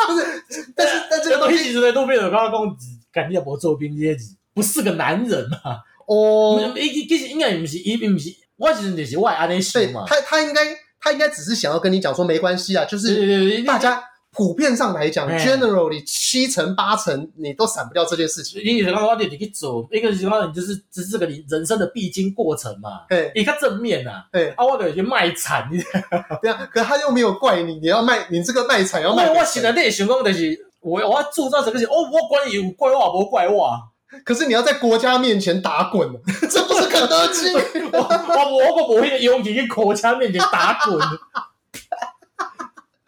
[0.07, 2.76] 不是，但是但这个东西其实在路边有刚刚讲，
[3.12, 5.80] 干你也无做兵，阶级不是个男人嘛。
[6.07, 10.04] 哦，伊其实应该不是，伊并不是，我其实就是我安尼想嘛。
[10.07, 10.61] 他他应该
[11.00, 14.02] 他应该只是想要跟你讲说没关系啊，就是大家
[14.37, 18.61] 普遍上来讲，generally 七成八成你都闪不掉这件事情。
[18.62, 23.07] 你刚刚我点你去走，一个情况你就是这是个你人生的必经过程嘛。
[23.09, 25.70] 对，你看正面呐，对啊，我有些卖惨，
[26.43, 29.30] 对啊，可他又没有怪你，你要卖你这个卖惨要卖。
[29.32, 33.70] 我现在内想讲的是，我我要铸造这个是，哦，我管你有怪我不怪我。
[34.24, 36.09] 可是你要在国家面前打滚，
[36.51, 37.53] 这不是肯德基。
[37.93, 41.01] 我我我我不会勇气去国家面前打滚。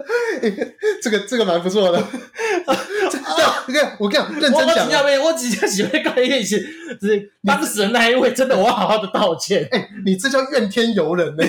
[1.02, 2.02] 这个这个蛮不错的。
[3.98, 6.58] 我跟你讲，认真讲，我只想喜欢看一些，
[7.00, 9.68] 就是当事人那一位，真的，我要好好的道歉。
[9.70, 11.44] 哎，你这叫怨天尤人呢？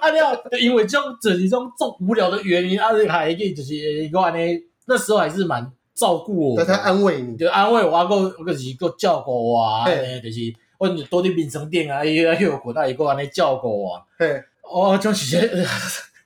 [0.00, 4.38] 啊，你要因为这种这种这种无聊的原因，啊，还可以就是一个呢，
[4.86, 5.70] 那时候还是蛮。
[5.98, 9.84] 照顾我，他安慰你，就安慰我，个个是个照顾我啊，
[10.22, 15.66] 就是我多点民生店啊，又又有过，他一个安尼照顾我，嘿，哦，就是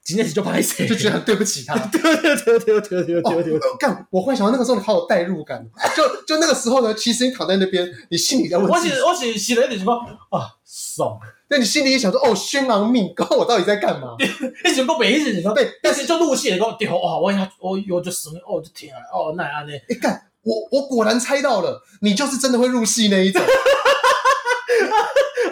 [0.05, 5.65] 今天是就不好意思，就觉得很对不起他， 对对对对对对对对，干，我幻想到那个时候你好有代入感，
[5.97, 9.93] 就就那个时候呢，其实你躺在那边，你心里在问，我写我写写了一点什么
[10.31, 11.19] 啊，爽。
[11.49, 14.17] 那你心里也想说，哦，宣昂命，告 我到底在干嘛？
[14.65, 19.73] 你想讲没事，你说对，但是就入戏，讲对哦，我呀，我我就死，哦，就天啊，哦，那样呢？
[19.89, 23.43] 你看，我我果然猜到了，你就是真的会入戏那一种。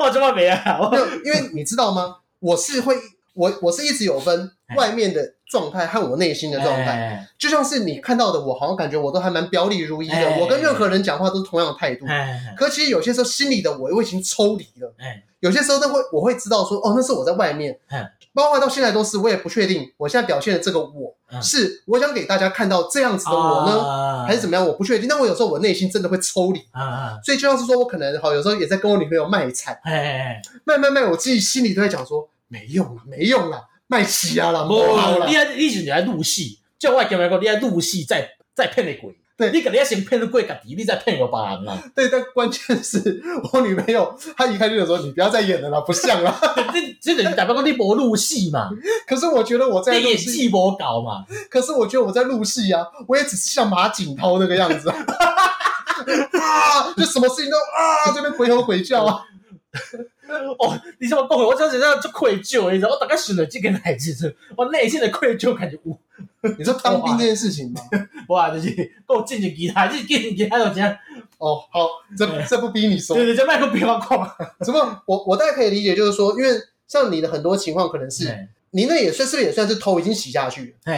[0.01, 0.91] 我这么没啊？
[1.25, 2.17] 因为你知道吗？
[2.41, 2.97] 我是会，
[3.41, 12.07] 我我是一直有分外面的状态和我内心的状态，欸、就像是你看到的我，好像感觉我都还蛮表里如一的，欸、我跟任何人讲话都是同样的态度。
[12.07, 14.95] 欸、可其实有些时候心里的我，我已经抽离了。
[14.99, 17.79] 欸、有些时候都会，我会知道说，哦，那是我在外面。
[17.89, 21.13] 欸包括到现在都是，我也不确定我现在表现的这个我
[21.43, 24.65] 是我想给大家看到这样子的我呢，还是怎么样？
[24.65, 25.09] 我不确定。
[25.09, 26.61] 但我有时候我内心真的会抽离，
[27.25, 29.77] 所以就像是说我可能好有时候也在跟我女朋友卖惨，
[30.63, 35.27] 卖卖卖，我自己心里都在讲说没用了，没用了，卖起啊了，不好了。
[35.27, 35.35] 你
[35.69, 39.17] 你在入戏，叫我讲来讲，你在入戏，再再骗你鬼。
[39.37, 41.83] 对，你肯定要先骗得过家己，你再骗个别人嘛。
[41.97, 43.23] 对，但关键是
[43.53, 46.39] 我女朋友，她一开始就说：“你不要再演了啦， 不像了。”
[46.75, 48.69] 这这等于代表说你没入戏嘛。
[49.07, 51.25] 可是我觉得我在演戏没搞嘛。
[51.49, 54.97] 可是我觉得我在入戏啊，我也只是像马景涛那个样子啊，
[56.95, 59.25] 就什么事情都啊这边鬼吼鬼叫啊。
[60.59, 62.91] 哦，你怎么讲，我真是这样就愧疚，你知道？
[62.91, 65.97] 我大概选了这个孩子， 我内心的愧疚感觉无。
[66.59, 67.81] 你说当兵这件事情吗？
[68.29, 70.97] 哇，就是够进去其他，进去其他就这样。
[71.39, 73.17] 哦，好，这这不逼你说。
[73.17, 74.37] 对对，这麦克不要讲。
[74.65, 75.03] 怎么？
[75.07, 76.51] 我我大概可以理解，就是说，因为
[76.89, 80.93] 像你的很多情况，可能是你那也算是不是也算是头已经洗下去了。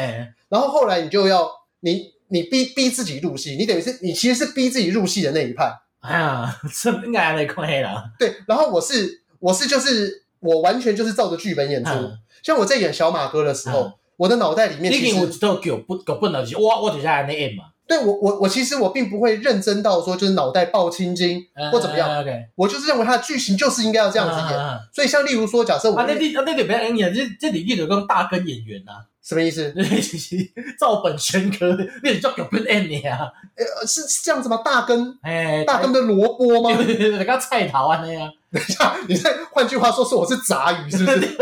[0.49, 1.51] 然后后来你就要
[1.81, 5.71] 你你逼逼自己入戏，你等于是你其实是逼自己入戏的那一派。
[6.03, 8.05] 哎呀，这应该还没亏了。
[8.19, 11.91] 对，然后我是我是就是我完全就是照着剧本演出，
[12.43, 13.93] 像我在演小马哥的时候。
[14.19, 21.43] 我的脑袋里面其实我都有不搞不能我我底下那 M 嘛，对我我我其实我并不会认真到说就是脑袋爆青筋
[21.73, 22.09] 或怎么样，
[22.55, 24.59] 我就是认为它的剧情就是应该要这样子演，
[24.95, 28.93] 所以像例如说，假设我啊那那那里边演这这里面有个大根演员呐，
[29.23, 29.73] 什么意思？
[30.79, 33.31] 照本宣科，那叫搞不 N 你啊？
[33.55, 34.61] 呃，是是这样子吗？
[34.65, 36.77] 大根，哎，大根的萝卜吗？
[36.77, 38.31] 对对对，那菜头啊那样。
[38.51, 41.37] 等一下，你再换句话说，是我是杂鱼，是不是？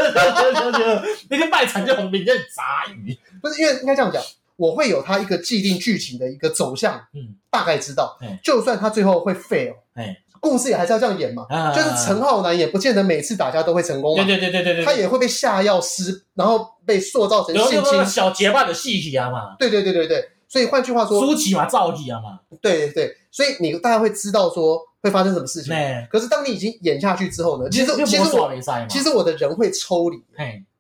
[1.28, 4.22] 那个卖惨就很明显，杂鱼不是因为应该这样讲，
[4.56, 24.80] 我会有他一个既定剧情的一个走向，嗯，大概知道，就算他最后会 fail，哎，故事也还是要这样演嘛，就是陈浩南也不见得每次打架都会成功嘛，对对对对对，他也会被下药师，然后被塑造成性侵小结巴的戏体啊嘛，对对对对对，所以换句话说，舒淇嘛，赵体啊嘛，对对对，所以你大概会知道说。
[25.02, 25.72] 会发生什么事情？
[26.10, 27.70] 可是当你已经演下去之后呢？
[27.70, 28.52] 其实其实我
[28.86, 30.22] 其实我的人会抽离，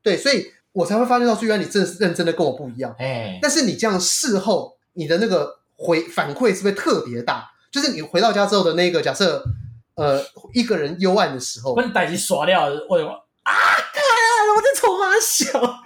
[0.02, 2.94] 对，所以我才会发现到，虽然你真的是认真的跟我不一样，
[3.40, 7.48] 但是你这样事后你的那个回反馈是不是特别大？
[7.70, 9.42] 就是你回到家之后的那个假设，
[9.94, 12.96] 呃，一个人幽暗的时候，把你带起耍掉，我
[13.42, 13.52] 啊，
[14.56, 15.82] 我在丑妈笑，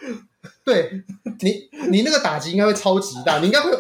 [0.65, 1.03] 对
[1.41, 3.71] 你你那个打击应该会超级大， 你应该会。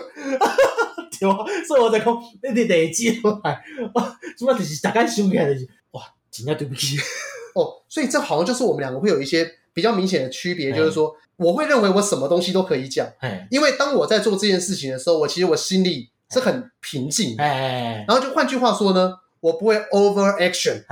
[1.66, 6.98] 所以我在讲，你得累积出来，哇，主要就是大家想起来就是，哇，真的对不起。
[7.54, 13.06] 哦，所以这好像就是我们两个会有一些比较明显的区别，就是说，我会认为我什么东西都可以讲，
[13.50, 20.82] 因为当我在做这件事情的时候，我其实我心里是很平静，然后就换句话说呢，我不会 over action，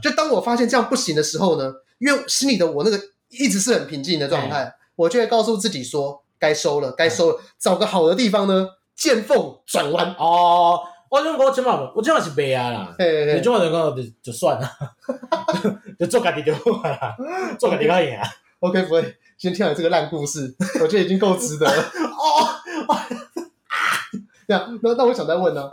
[0.00, 3.00] 就当我发现这样不行的时候呢，因为心里的我那个
[3.30, 8.66] 一直是很平静的状态，我就会告诉自己说，该收了，该收了，找个好的地方呢。
[8.94, 14.70] 见缝转弯哦，我这我这嘛，我这嘛是白啊啦，你这么讲就就算了，
[15.98, 17.16] 就做家己就好啦，
[17.58, 18.22] 做家己可以啊。
[18.60, 21.82] OK，不会，先听完这个烂故事，我觉得已经够值得了。
[21.82, 22.46] 哦，
[24.82, 25.70] 那那我想再问呢，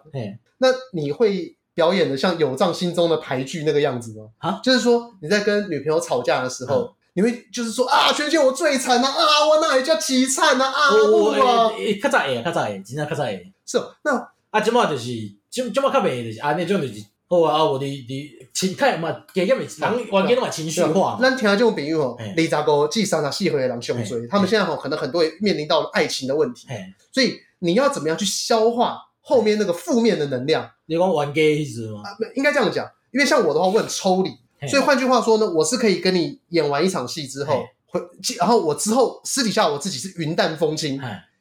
[0.58, 4.26] 那你会表演的像有藏心中的牌剧那个样子吗？
[4.38, 6.96] 啊，就是说你在跟女朋友吵架的时候。
[7.14, 10.94] 你会就是说啊，全球我最惨啊，啊，我那也叫凄惨啊啊！
[10.94, 13.52] 我我诶，较早会，较早会，真正较早会。
[13.66, 21.18] 是哦，那啊，即马就是，即即马较袂就是，啊，那种就是，好啊，我你你情态嘛，加减袂，人环境嘛情绪化。
[21.20, 26.68] 咱听下这种比喻吼，二十五至三十四岁的人上追，他们现在吼可能很多人面临到爱情的问题，
[27.12, 30.70] 所以你要怎么样去消化后面那个负面的能量？
[30.88, 32.02] 你光玩 gay 意思吗？
[32.04, 34.32] 啊，应该这样讲，因为像我的话，我很抽离。
[34.68, 38.02] 所以换句话说呢，我是可以跟你演完一场戏之后，回，
[38.38, 40.96] 然后我之后私底下我自己是云淡风轻，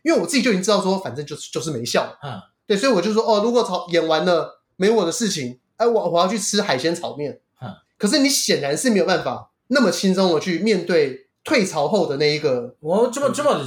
[0.05, 2.17] 因为我自己就已经知道说，反正就是就是没效，
[2.67, 7.41] 对，所以我就说哦，如果炒演完了没我的事情，哎，我我要去吃海鲜炒面，
[7.99, 13.61] 可是你显然是没有办法那么轻松的去面对退潮后的那一个，我这么这么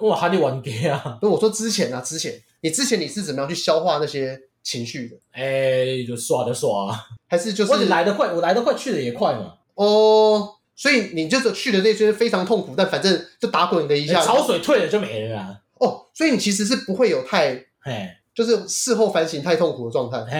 [0.00, 4.38] 我喊你玩 gay 啊，那我说之前啊，之前你之前你是怎么样去消化那些？
[4.60, 6.94] 情绪的，哎、欸，就耍的耍，
[7.26, 9.54] 还是就是我来得快，我来得快，去的也快嘛。
[9.76, 15.56] 哦，所以你就是去的那些非常痛苦，但反正就打滚的一下，潮水退了就没了啊。
[15.80, 20.22] 哦，所以你其实是不会有太，嘿，就是事后反省太痛苦的状态。
[20.26, 20.38] 嘿，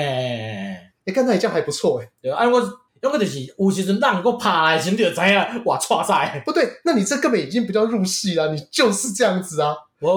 [1.07, 2.09] 哎，刚才你这样还不错哎。
[2.21, 2.61] 对啊，我
[3.03, 6.43] 因为就是有时阵让个趴的时候就知影哇，错赛。
[6.45, 9.75] 不对，那你这根本已经不叫入戏了，你就是这样子啊，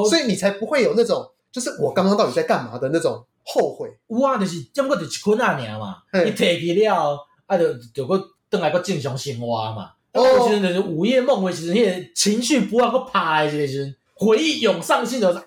[0.10, 3.90] 所以你才不会有那种，就是我刚刚到底在干嘛的那种后悔。
[4.08, 9.92] 有啊，就是只不过就是困啊尔嘛，你提起了，啊就就个转来个正常生活嘛。
[10.14, 15.42] 哦，有时阵就是午夜梦回，其实那个情绪不让个趴的时阵，回忆涌上心头啊，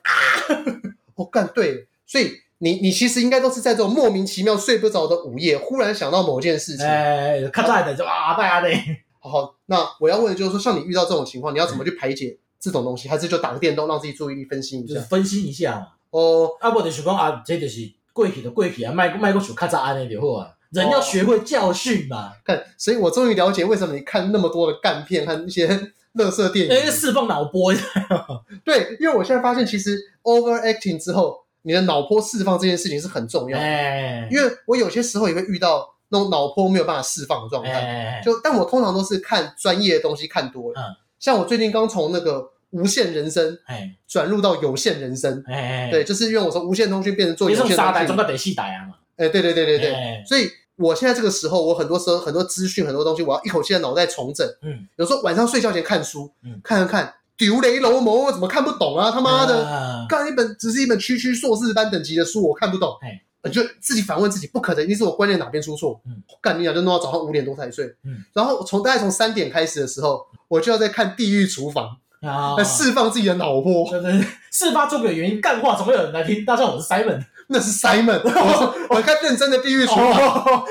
[1.16, 2.43] 我干对，所以。
[2.59, 8.80] 你你其实应该都是在这种莫名其妙睡不着的午夜，忽然想到某件事情，哎，看在的就啊，大家嘞。
[9.18, 13.09] 好好，那我要问的就是说，像你遇到这种情况，你要怎么去排解这种东西？
[13.09, 14.94] 还是就打个电动，让自己注意力分析一下？
[14.94, 15.86] 就是分析一下嘛。
[16.11, 17.80] 哦，啊，不就是讲啊，这就是
[18.12, 20.50] 过去的过去啊，卖卖过去较早安尼就好啊。
[20.70, 22.32] 人要学会教训嘛。
[22.44, 25.66] 看，所以我终于了解为什么你看那么多的干片和一些
[26.14, 27.72] 垃圾电影，因为释放脑波。
[28.64, 31.43] 对，因为我现在发现，其实 overacting 之后。
[31.66, 43.58] 你的脑波释放这件事情是很重要的，欸、因为我有些时候也会遇到那种脑波没有办法释放的状态，欸、就但我通常都是看专业的东西看多了，嗯、像我最近刚从那个无限人生
[44.06, 57.14] 转入到有限人生，欸、对，就是因为我从无限通讯变成做有限通讯，总得细带啊嘛，哎，对对对对对，欸、所以我现在这个时候，我很多时候很多资讯很多东西，我要一口气的脑袋重整，嗯，有时候晚上睡觉前看书，嗯，看看看。
[57.37, 59.11] 丢雷楼魔，我怎么看不懂啊？
[59.11, 62.97] 他妈的，看一本只是一本区区硕士班等级的书，我看不懂。
[63.03, 66.01] 哎，就自己反问自己，不可能，一定是我观念哪边出错。
[66.07, 67.87] 嗯，干你俩就弄到早上五点多才睡。
[68.05, 71.97] 嗯，然后从大概从三点开始的时候，我就要在看《地狱厨房》
[72.28, 73.91] 啊，来释放自己的脑波。
[73.91, 74.12] 对对，
[74.51, 76.45] 事发诸葛原因，干话总会有人来听。
[76.45, 78.20] 大家好，我是 Simon，那是 Simon。
[78.24, 80.12] 我我看认真的《地狱厨房》。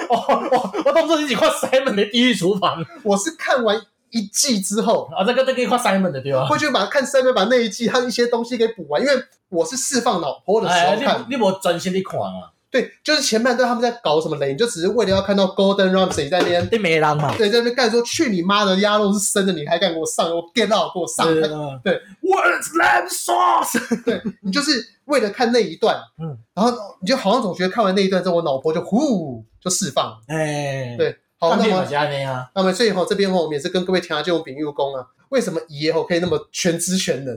[0.10, 3.80] 哦，我当初一起看 Simon 的《地狱厨房》，我是看完。
[4.14, 6.46] 一季之后啊，这个这个跨 Simon 的对吧？
[6.46, 9.14] 会去把看 Simon 把那一季他一些东西给补完，因为
[9.50, 11.22] 我是释放脑波的时候看。
[11.28, 12.54] 你你没专心的看啊？
[12.70, 16.68] 对，就是前半段他们在搞什么雷，你就只是为了要看到 Golden Ramsay 在那边。
[16.70, 17.36] 对，没人嘛。
[17.38, 20.28] 对，在那边干说去你妈的鸭肉是生的，你还敢给我上？
[20.30, 21.28] 我 get out 给我上。
[21.84, 23.80] 对，What's lamb sauce？
[24.04, 24.72] 对，你就是
[25.06, 30.20] 为了看那一段，嗯，然后你就好像总觉得看完那一段之后，我脑波就呼就释放。
[30.28, 31.16] 哎，对。
[31.44, 31.86] 好，那么
[32.56, 37.36] 那么所以哈，这边哈，我们也是跟各位听下这种丙玉工啊，为什么爷吼可以那么全知全能？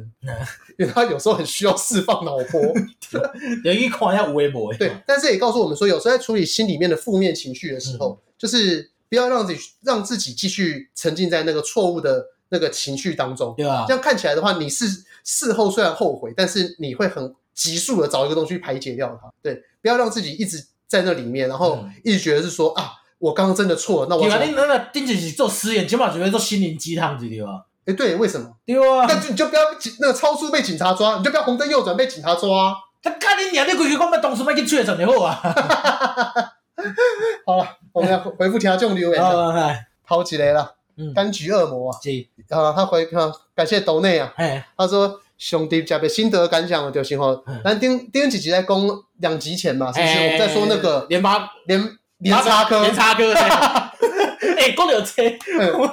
[0.78, 2.62] 因为他有时候很需要释放脑波，
[3.64, 4.72] 有一看一下微博。
[4.78, 13.86] 对，但是也告诉我们说，有时候在处理心里面的负面情绪的时候，就是不要让自己让自己继续沉浸在那个错误的那个情绪当中，对啊？
[13.88, 14.86] 这样看起来的话，你是
[15.24, 19.28] 事后虽然后悔，但是你会很急速的找一个东西排解掉它。
[19.42, 22.92] 对，不要让自己一直在那里面，然后一直觉得是说啊。
[23.18, 24.22] 我刚刚真的错了，那我。
[24.22, 27.64] 对啊，你那个顶起是做实验，起码准备做心灵鸡汤，对吧？
[27.86, 28.50] 哎，对，为什么？
[28.66, 29.62] 对啊，那就你就不要
[30.00, 32.74] 那个超速被警察抓，你就不要红灯右转被警察抓。
[33.02, 35.40] 他看你娘，你回去讲，把东西卖去吹上就好啊。
[37.46, 39.22] 好了，我们要 回复听众留言。
[39.22, 40.74] 好，来，抛起来了。
[40.96, 42.10] 嗯，柑橘恶魔啊，是
[42.48, 44.32] 啊，他回啊，感谢斗内啊。
[44.36, 48.76] 哎，他说兄弟加倍心得感想就是吼，咱丁丁几集在讲
[49.20, 50.18] 两集前嘛，是不是？
[50.18, 51.96] 我们在说那个联发联。
[52.18, 55.38] 连插科，连插科， 哎，讲到这，
[55.76, 55.84] 我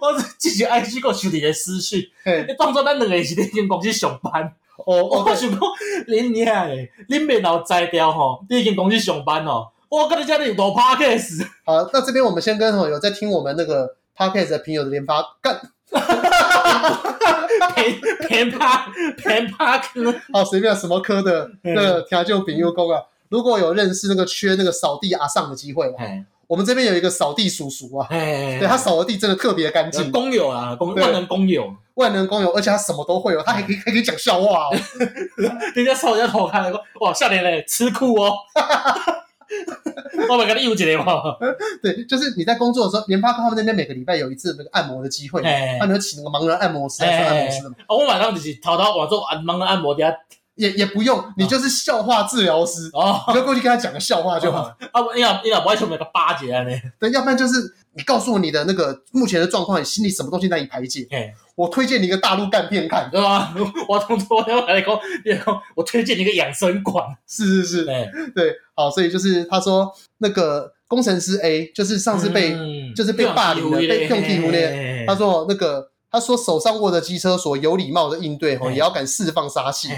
[0.00, 2.00] 我继续 IG 个收你的私讯，
[2.48, 4.52] 你当作咱两个是伫间公司上班，
[4.84, 5.60] 哦，我想讲，
[6.08, 11.46] 恁娘诶，恁面脑摘掉吼，你已经公司上班哦，我跟你讲，你有多 Podcast。
[11.64, 15.60] 好，那这边我们先跟吼有在听我们那个 Podcast 的朋友的连发干，
[17.76, 23.00] 偏偏趴偏趴科，好，随便什么科的那个调酒朋友讲啊。
[23.34, 25.92] 如果有认识那个缺那个扫地阿上的机会，
[26.46, 34.76] 我们这边有一个扫地叔叔啊，对，他扫的地真的特别干净，工友啊，万能工友，万能工友，而且他什么都会哦，他还可以还可以讲笑话哦，
[35.74, 38.36] 人家扫人家头看，哇，笑脸嘞，吃酷哦，
[40.30, 41.20] 我每个你有一个嘛，
[41.82, 45.42] 对，就是你在工作的时候，联发科他们那边每个礼拜有一次那个按摩的机会，
[45.80, 50.14] 他们有请那个盲人按摩师来做按摩师的嘛，我晚上就是偷偷我做盲人按摩底下。
[50.56, 54.72] 也也不用，你就是笑话治疗师哦，你就过去跟他讲个笑话就好。
[54.92, 56.70] 啊不，你老你老不爱从那个巴结啊呢？
[57.00, 61.06] 对，要不然就是你告诉我你的那个目前的状况，你心里什么东西难以排解？
[61.56, 63.54] 我推荐你一个大陆干片看，对吧？
[63.88, 67.84] 我同昨天来讲，你讲我推荐你一个养生馆，是是是，
[68.34, 72.56] 对，好，所以就是他说那个工程师 A，就是上次被
[72.94, 75.90] 就是被霸凌的，被用屁股那，他说那个。
[76.14, 79.88] 他说：“手上握着机车锁，有礼貌的应对，吼，也要敢释放杀气。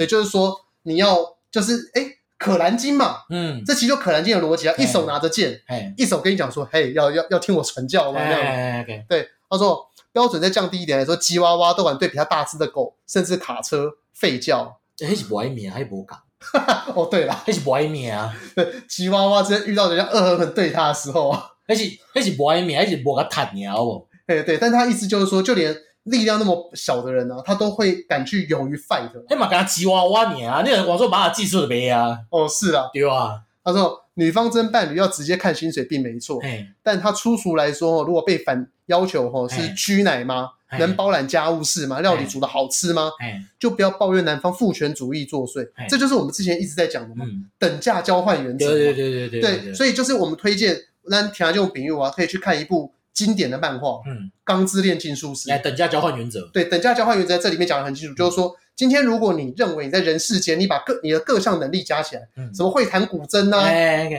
[0.00, 0.52] 也就是说，
[0.82, 1.16] 你要
[1.50, 2.04] 就是哎，
[2.36, 5.62] 可兰经嘛，嗯，这其实就可兰经的逻辑啊，一手拿着剑，
[5.96, 8.84] 一手跟你讲说，嘿，要要要听我传教嘛，这样。
[9.08, 14.76] 对，他说标准再降低一点来说，吉娃娃都敢对比他大只的狗，甚至卡车吠叫。
[15.04, 16.18] 哎，是不爱命，还是不敢？
[16.96, 18.34] 哦，对了，还是不爱命啊。
[18.56, 21.84] 对，吉娃娃之前遇到人家恶狠狠对他的时候啊。”那是
[22.16, 24.04] 那是不爱命，还是无个坦鸟哦？
[24.36, 29.10] 对对，但他意思就是说，就连力量那么小的人呢、啊，他都会敢去勇于 fight。
[29.28, 32.18] 哎嘛，给他吉娃娃你啊，那个我说把他技术的呗啊。
[32.30, 33.42] 哦，是啊，对啊。
[33.62, 36.40] 他说，女方争伴侣要直接看薪水并没错，
[36.82, 40.50] 但他粗俗来说，如果被反要求吼是居奶吗？
[40.78, 42.00] 能包揽家务事吗？
[42.00, 43.10] 料理煮的好吃吗？
[43.58, 47.26] 就不要抱怨男方父权主义作祟，这就是我们之前一直在讲的嘛，
[47.58, 48.70] 等价交换原则。
[48.70, 49.58] 对对对对对。
[49.58, 50.76] 对，所以就是我们推荐，
[51.08, 55.48] 那听下这种比喻啊，可以去看一部经典的漫画，嗯，《钢之炼金术师》。
[55.50, 56.48] 来，等价交换原则。
[56.52, 62.22] 对，等价交换原则在这里面讲的很清楚，就是说，今天如果你认为你在人世间，你把各你的各项能力加起来，
[62.54, 63.62] 什么会弹古筝呐，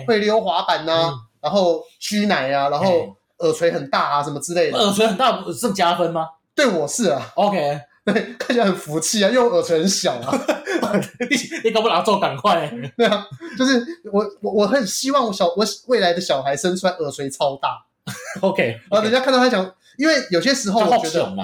[0.06, 4.78] 会溜滑板呐，然后虚奶啊，然后耳垂很大啊，什么之类的。
[4.78, 6.28] 耳垂很大是加分吗？
[6.54, 10.38] 对我是啊，OK，对，看起来很福气啊，因为我耳垂很小啊，
[11.30, 13.26] 你你搞不拿做赶快，对啊，
[13.58, 17.70] 就是我我我很希望我小我未来的小孩生出来耳垂超大
[18.42, 21.36] OK，然后人家看到他讲，因为有些时候我觉得，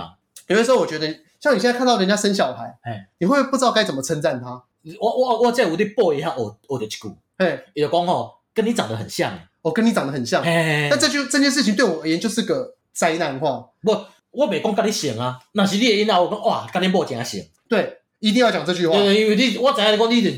[0.48, 1.08] 有些时候我觉得，
[1.40, 4.64] 像你现在看到人家生小孩，哎，你会不知道该怎么称赞他？
[5.00, 7.00] 我我我在我的 boy 一下，我我的一句，
[7.38, 13.96] 哎，有讲哦，跟你长得很像，我跟你长得很像，但这就这件事情对我而言就是个灾难话，不。
[14.32, 17.42] 我没讲跟你像啊，那是你的因啊，我讲哇，跟你某真像。
[17.68, 18.94] 对，一定要讲这句话。
[18.96, 20.30] 对，因为你我知影你讲你的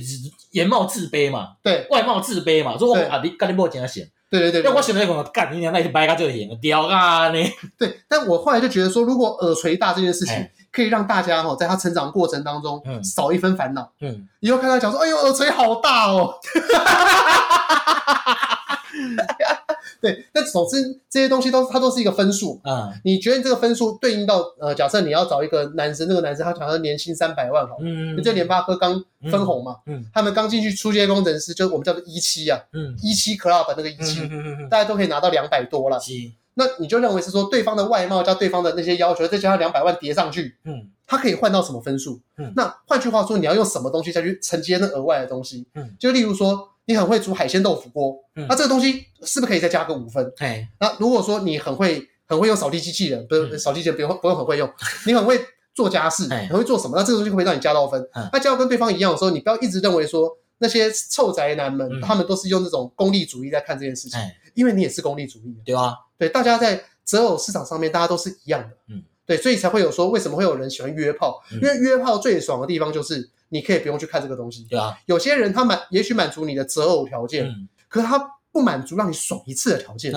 [0.52, 4.04] 颜貌自卑嘛，对，外貌自卑嘛，所以我讲啊，你干你某真像。
[4.30, 4.62] 对对对。
[4.62, 7.52] 因为我现在讲干你娘，那就白个就行，屌啊你。
[7.78, 13.91] 对，但我后来就觉得说，如果耳垂大这件事情可以让大家哈，在他成长过程当中嗯少一分烦恼。
[14.02, 14.28] 嗯。
[14.39, 16.36] 以后看他讲说，哎呦，耳垂好大哦。
[20.02, 22.92] 对，但总之这些东西都它都是一个分数啊。
[22.92, 36.00] 嗯、你觉得你这个分数对应到呃，假设你要找一个男生，那个男生他假设年薪三百万好，嗯，你这联发科刚分红嘛，嗯，嗯他们刚进去初阶工程师，就是我们叫做一期啊，嗯，一期 club 那个一期，嗯嗯嗯嗯、大家都可以拿到两百多了，
[36.56, 42.20] 那你就认为是说对方的外貌加对方的那些要求，再加上两百万叠上去，嗯，他可以换到什么分数？
[42.38, 45.66] 嗯，那换句话说，你要用什么东西再去承接那额外的东西？
[45.76, 46.69] 嗯，就例如说。
[46.90, 50.34] 你很会煮海鲜豆腐锅，嗯、那这个东西是不是可以再加个五分？
[50.36, 54.68] 嘿那如果说你很会很会用扫地机器人，不是扫地机器人不用不用很会用，
[55.06, 55.40] 你很会
[55.76, 56.98] 做家事，嘿很会做什么？
[56.98, 58.02] 那这个东西会不会让你加到分？
[58.16, 64.20] 嗯、那加到跟对方一样的时候，你不要一直认为说那些臭宅男们，嗯、他们都是用这种功利主义在看这件事情，
[64.56, 71.40] 因为你也是功利主义，对啊，对，大家在择偶市场上面，大家都是一样的，嗯，对，所以才会有说为什么会有人喜欢约炮？
[71.52, 73.30] 嗯、因为约炮最爽的地方就是。
[73.50, 74.97] 你可以不用去看这个东西，对啊。
[75.06, 78.20] 有些人他满也许满足你的择偶条件，嗯、可是他
[78.52, 80.12] 不满足让你爽一次的条件。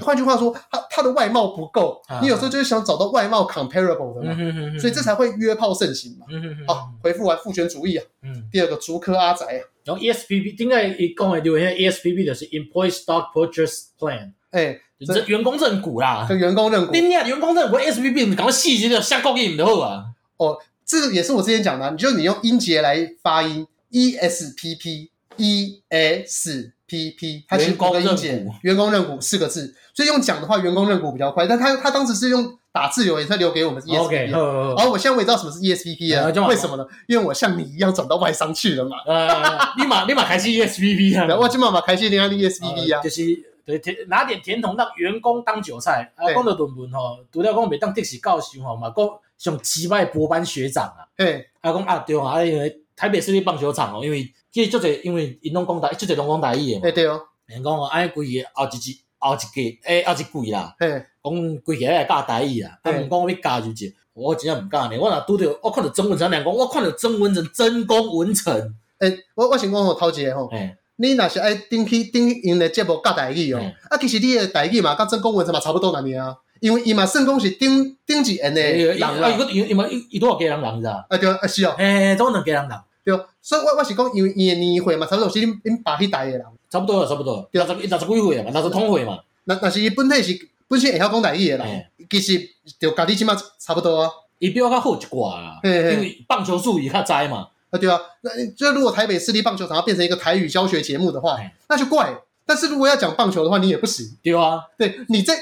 [0.00, 6.26] 换句话说，他他的外貌不够，啊、你有时候就是想找到外貌 comparable 的嘛，嗯、哼哼哼所以这才会约炮盛行嘛。
[6.30, 8.04] 嗯、哼哼哼好，回复完父权主义啊。
[8.22, 9.62] 嗯、第二个竹科阿宅啊。
[9.84, 16.92] 然后 ESPP 应该一讲的就现在 ESPP 的是 Employee Stock Purchase Plan，哎，这员工认股啦，这员工认股。
[16.92, 20.06] 你你员工认股 ESPP，你搞个细节的瞎勾引的好啊。
[20.36, 20.58] 哦。
[20.90, 31.46] 这个也是我之前讲的、啊，你就你用音节来发音，E S P P E S P P，它其实五个音节，员工认股四个字，所以用讲的话，员工认股比较快。
[31.46, 34.40] 但他他当时是用打字留言，他留给我们 E S P P，然
[34.78, 36.84] 后我现在我也知道什么是 E S P P 啊，为什么呢？
[37.06, 38.96] 因为我像你一样转到外商去了嘛。
[39.06, 39.28] 呃，
[39.76, 43.22] 立马立马开启 E S P P 啊，我今晚把开启另外的 E S P P 啊，就是
[43.64, 49.08] 对甜拿点甜筒让员工当韭菜啊，讲到论文吼，除了讲袂当特许教授吼嘛，讲。
[49.40, 60.88] 像击败博班学长啊，嘿，啊讲啊对啊，因为台北市立棒球场哦，因为其实就这，因为因拢讲台，足侪拢讲台语的嘛，哎对哦，人讲哦，安尼规个后一季后一季诶后一季啦，嘿，
[61.24, 68.54] 讲规个来教台语啦，啊毋讲我要教就这，我真正毋教呢，我若拄着我看到曾文成两讲，我看到曾文成曾公文成，
[68.98, 70.50] 诶，我我想讲吼头一个吼，
[70.96, 76.36] 你若是爱顶去顶因的节目教台语哦，啊其实你的台语嘛，甲曾公文成嘛差不多安尼啊。
[76.60, 81.04] 因为伊嘛算讲是顶顶级人的人啦，啊，伊个伊伊嘛伊伊多少家人人是啊？
[81.08, 89.18] 啊对啊，是哦，诶，总两家人人，对，所以我我是讲，因为伊的年岁嘛，差不多是恁恁爸迄代的人，差不多了，差不多，六十六十几岁嘛，那是通岁嘛。
[89.44, 92.40] 那那是伊本体是本身会晓讲台语的人，其实
[92.78, 94.10] 就家己即马差不多啊。
[94.38, 97.48] 伊比我较好一寡啦，因为棒球术语较知嘛。
[97.70, 101.38] 啊对啊，那就如果台北市立棒球场要变成一个台语教学节目的话，
[101.68, 102.14] 那就怪。
[102.50, 104.04] 但是如果要讲棒球的话，你也不行。
[104.24, 105.32] 对啊，对你这。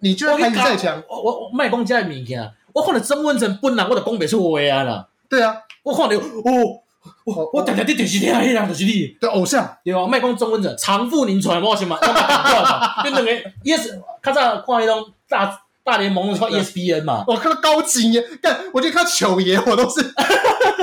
[0.00, 5.08] 你就要台语再强，我我卖公家的物件，我看到曾文成本人，我就讲不出话啊啦。
[5.30, 6.82] 对啊，我看到哦，
[7.24, 9.16] 我我常常在电视听，迄人就是你。
[9.18, 11.98] 的偶像，对啊，卖讲中文成，长富宁传，我先嘛，
[13.02, 13.30] 变 两个
[13.64, 20.12] yes，较早看迄种大大联盟，看 ESPN 嘛，我看到高级耶，干，我就看球爷，我都是，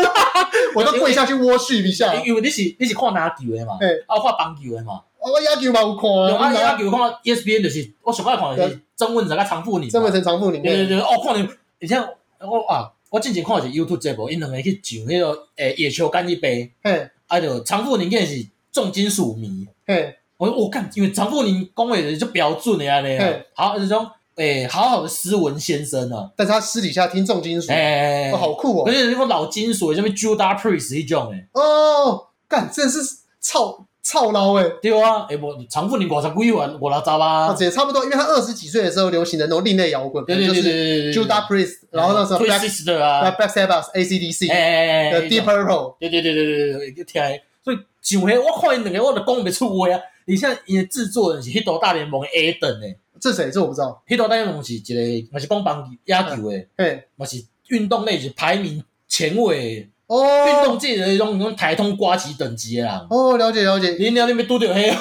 [0.73, 3.73] 我都跪下去 worship 一下，因为你是你是看篮球的嘛，
[4.07, 5.01] 啊，我看棒球的嘛。
[5.21, 11.47] 我野球嘛有看啊，啊野球看 ESPN 就是我上爱看的是曾文成甲常富宁，曾文成常富宁，对对对，哦，看你，
[11.79, 11.95] 而且
[12.39, 32.99] 我啊，我之前看的是 YouTube 节目，因两个去上迄个诶野球干一杯，嘿，啊就常富宁更是重金属迷，嘿，我我看因为常富宁讲话就标准的安尼啊，好这种诶好好的斯文先生啊，但是他私底下听重金属，诶，好酷哦，而且那个老金属，什么 Judas Priest 一种诶，哦，干，真是
[33.39, 33.85] 操。
[34.03, 47.21] 操劳诶，对啊，诶无常富你五十几万五六十啊，也差不多，因为他二十几岁的时候流行的那种另类摇滚，对对对对对，Judas Priest，然后那时候 Black Sabbath 啊，Black Sabbath，AC/DC，诶，Deep Purple，对对对对对对，就听，
[47.63, 53.51] 所以上回我看因两个我都讲不出话啊，你像因的制作人是迄道大联盟的 A 等诶，这谁？
[53.51, 59.87] 这我不知道，迄道大联盟是一个，嘛是讲棒野球诶，诶，嘛是运动类是排名前位。
[60.11, 63.07] 哦，运动界的那种种台通瓜级等级啦。
[63.09, 64.97] 哦，了解了解，你聊那边都得黑哦。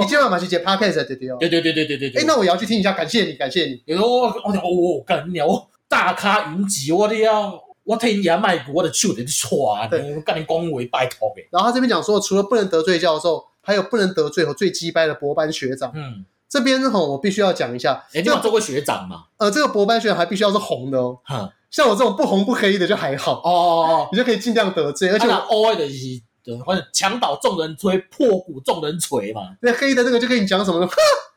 [0.00, 2.22] 你今晚嘛去接 podcast 对对对对对对对对。
[2.22, 3.82] 哎、那我要去听一下，感谢你感谢你。
[3.86, 9.08] 你说我我我干你我大咖云集，我的要我听牙买骨，我的手
[9.90, 11.46] 对，我，干你恭维拜托呗。
[11.52, 15.92] 然后他这边讲说，除了不能得罪教授，还有不能得罪和最鸡掰的博班学长。
[15.94, 16.24] 嗯。
[16.48, 18.04] 这边吼，我必须要讲一下。
[18.12, 19.24] 欸、你有做过学长吗？
[19.36, 21.18] 呃，这个博班学长还必须要是红的哦。
[21.24, 29.42] 哈，像我这种不红不黑的就还好哦哦哦，你就可以尽量得罪，而且我 O 的是对，或者墙倒众人推，破鼓众人锤嘛。
[29.60, 30.88] 那黑的那个就跟你讲什么 呢？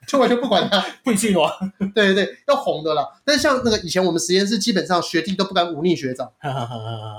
[0.08, 1.52] 就完全不管他， 不信我。
[1.94, 3.06] 对对对，要红的啦。
[3.26, 6.32] 但是像那个以前我们实验室基本上学弟都不敢忤逆学长，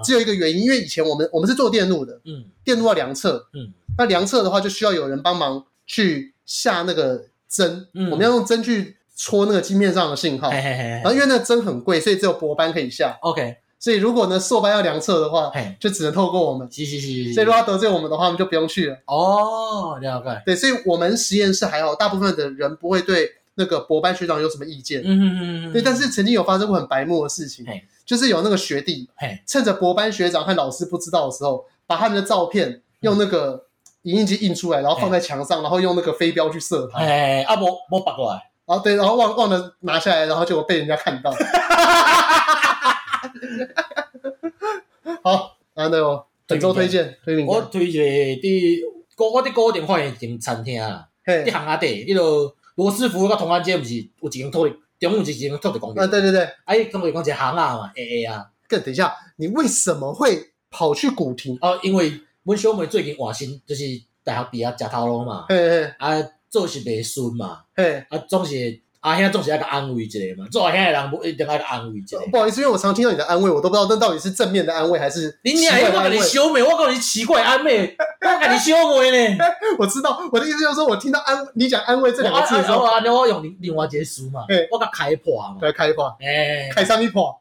[0.02, 8.96] 只有一个原因，因为以前我们我们是做电路的，嗯，电路要量测，嗯，那量测的话就需要有人帮忙去下那个针，嗯，我们要用针去。
[9.22, 13.18] 戳那个晶片上的信号，嘿嘿嘿嘿，然后因为那个针很贵，所以只有博班可以下。
[13.20, 16.66] OK，所以如果呢硕班要量测的话，就只能透过我们。
[16.72, 17.34] 是是是是。
[17.34, 18.96] 所以如果要得罪我们的话，我们就不用去了。
[19.04, 20.42] 哦，了解。
[20.46, 25.02] 对，所以我们实验室还好，大部分的人不会对那个博班学长有什么意见。
[25.02, 25.72] 嗯嗯嗯嗯。
[25.74, 27.66] 对，但是曾经有发生过很白目的事情，
[28.06, 33.66] 就是有那个学弟，嘿趁着博班学长和老师不知道的时候，把他们的照片用那个
[34.04, 36.98] 影印机印出来，然后放在墙上，然后用那个飞镖去射他。
[37.00, 38.49] 哎，啊，我我拔过来。
[38.70, 41.32] 然后对，然后忘忘了拿下来，然后结果被人家看到。
[45.24, 48.00] 好，然后呢，本周推荐，推荐我推荐
[48.40, 48.84] 的，
[49.16, 51.04] 我我的高点欢迎一间餐厅啊，
[51.44, 56.04] 一行阿弟，那个罗斯福跟同安街不是有一间特的，中午有一间特的公园。
[56.04, 58.46] 啊，对对对，哎，中午讲一行啊嘛，A A 啊。
[58.68, 61.58] 更等一下，你为什么会跑去古亭？
[61.60, 63.82] 哦，因为阮小妹最近换新，就是
[64.22, 65.46] 大学毕业食头路嘛。
[65.48, 66.24] 嘿嘿，啊。
[66.50, 72.18] 做是袂顺嘛，嘿，啊，总是阿兄总是爱个安慰一下嘛，做阿兄的人不一定爱个安慰一下。
[72.30, 76.16] 不好意思，因为我常听到你的安慰，我都不知道那到底是正面的安慰还是奇怪的安慰。
[76.16, 79.38] 你修美，我告诉你奇怪安慰，我讲你修美呢。
[79.78, 87.34] 我知道，我的意思就是说，我听到安你讲安慰这两个字的时候， 啊，我用另另外一个词嘛，我讲开破嘛，对，开破，哎，开上一破。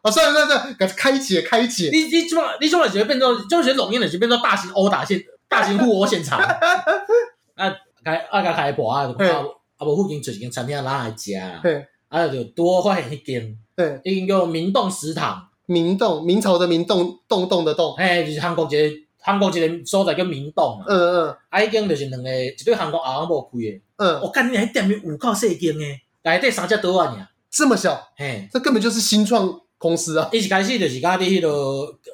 [0.00, 1.88] 啊，算了算了，给开解开解。
[1.90, 6.38] 你你怎么你怎么就会变成就学龙音的就变成大型殴打现大型互殴现场
[7.56, 7.74] 啊？
[8.04, 9.26] 开啊，甲开播啊，啊
[9.78, 11.62] 啊无附近就一间餐厅，哪来食啊？
[12.08, 13.58] 啊，就多发现一间，
[14.04, 15.48] 一间叫明洞食堂。
[15.66, 17.94] 明洞，明朝的明洞，洞洞的洞。
[17.96, 20.84] 嘿，就是韩国一个韩国一个所在叫明洞嘛。
[20.86, 21.36] 嗯嗯。
[21.48, 23.80] 啊，一间就是两个，一对韩国阿姆开的。
[23.96, 24.20] 嗯。
[24.20, 27.28] 我感觉迄店面有够细间诶，内底三只桌啊尔。
[27.50, 28.08] 这么小？
[28.16, 30.28] 嘿，这根本就是新创公司啊！
[30.32, 31.48] 伊一开始就是甲伫迄个，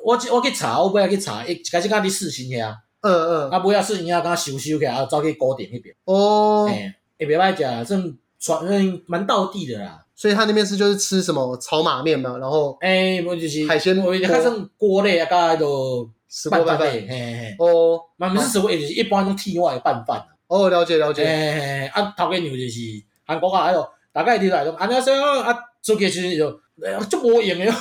[0.05, 2.75] 我我去查，我尾仔去查，一开始甲伫四星遐。
[3.03, 5.95] 嗯嗯，啊，尾仔四星遐，刚收收起来，啊，走去古亭迄边。
[6.05, 10.05] 哦，哎，也别歹食，算算蛮道地的啦。
[10.15, 17.57] 所以他那边是就是吃什么炒马面嘛，然后哎，我就是海鲜，我较算锅类啊，甲迄个石锅拌饭，嘿嘿。
[17.59, 20.23] 哦，嘛毋是石锅，就是一般种铁外拌饭。
[20.47, 21.25] 哦，了解了解。
[21.25, 22.81] 嘿嘿，啊，头家娘就是
[23.25, 26.61] 韩国啊，迄个大概伫来种，安尼说啊，出去时阵就。
[26.85, 27.73] 哎呀， 足无用诶！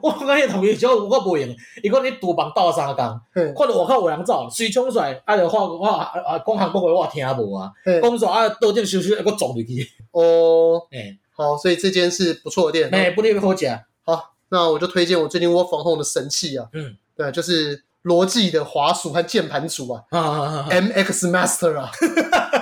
[0.00, 1.48] 我讲迄同学少有够无用，
[1.82, 3.04] 伊讲你厨房斗相共，
[3.54, 7.70] 看到外口有人走，水冲出来，啊，就话我啊啊讲韩国话我听无啊，
[8.02, 9.88] 讲说啊倒进收收，还佫撞入去。
[10.12, 13.66] 哦，哎，好，所以这间是不错的店，哎，不离不好食。
[14.04, 21.90] 好，那我就推荐我最近 work from home 的神器啊，嗯，对，就是罗技的滑鼠和键盘组啊啊，MX Master 啊，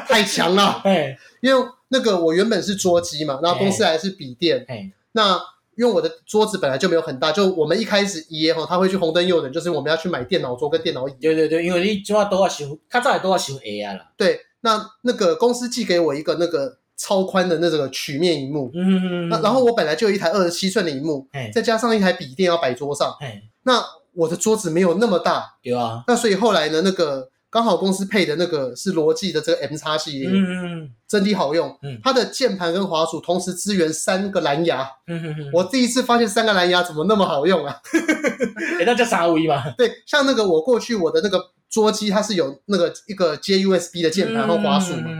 [0.06, 5.40] 太强了，哎，因为那个我原本是桌机嘛，然后公司还是笔电，哎，那。
[5.82, 11.12] 因为我的桌子本来就没有很大，就我们一开始爷哈，他会去红灯右等，就是我们要去买电脑桌跟电脑椅。
[11.20, 14.04] 对对对，因为你起码都要修，他再都要修 AI 了。
[14.16, 23.42] 对，那那个公司寄给我一个那个超宽的那个曲面萤幕，嗯嗯嗯，那然后我本来就有一台二十七寸的萤幕，再加上一台笔电要摆桌上，嘿。
[23.64, 31.78] 那我的桌子没有那么大，对啊，那所以后来呢，那个刚好公司配的那个是罗技的这个 M 叉系列，嗯嗯，真的好用。
[31.82, 34.88] 嗯，它的键盘跟滑鼠同时支援三个蓝牙。
[35.06, 37.76] 嗯哼哼，我第一次发现三个蓝牙怎么那么好用啊？
[38.80, 39.68] 哎，那叫啥威嘛？
[39.76, 45.10] 对，像那个我过去我的那个桌机，它是有那个一个接 USB 的键盘和滑鼠嘛，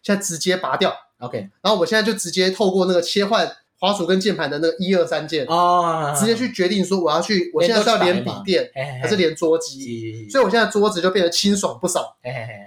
[0.00, 0.94] 现在直接拔掉。
[1.18, 3.50] OK，然后我现在就直接透过那个切换。
[3.80, 8.70] 滑鼠跟键盘的那个一二三键哦，直接去决定说我要去，我现在是要连笔电
[9.02, 12.14] 还是连桌机，所以我现在桌子就变得清爽不少。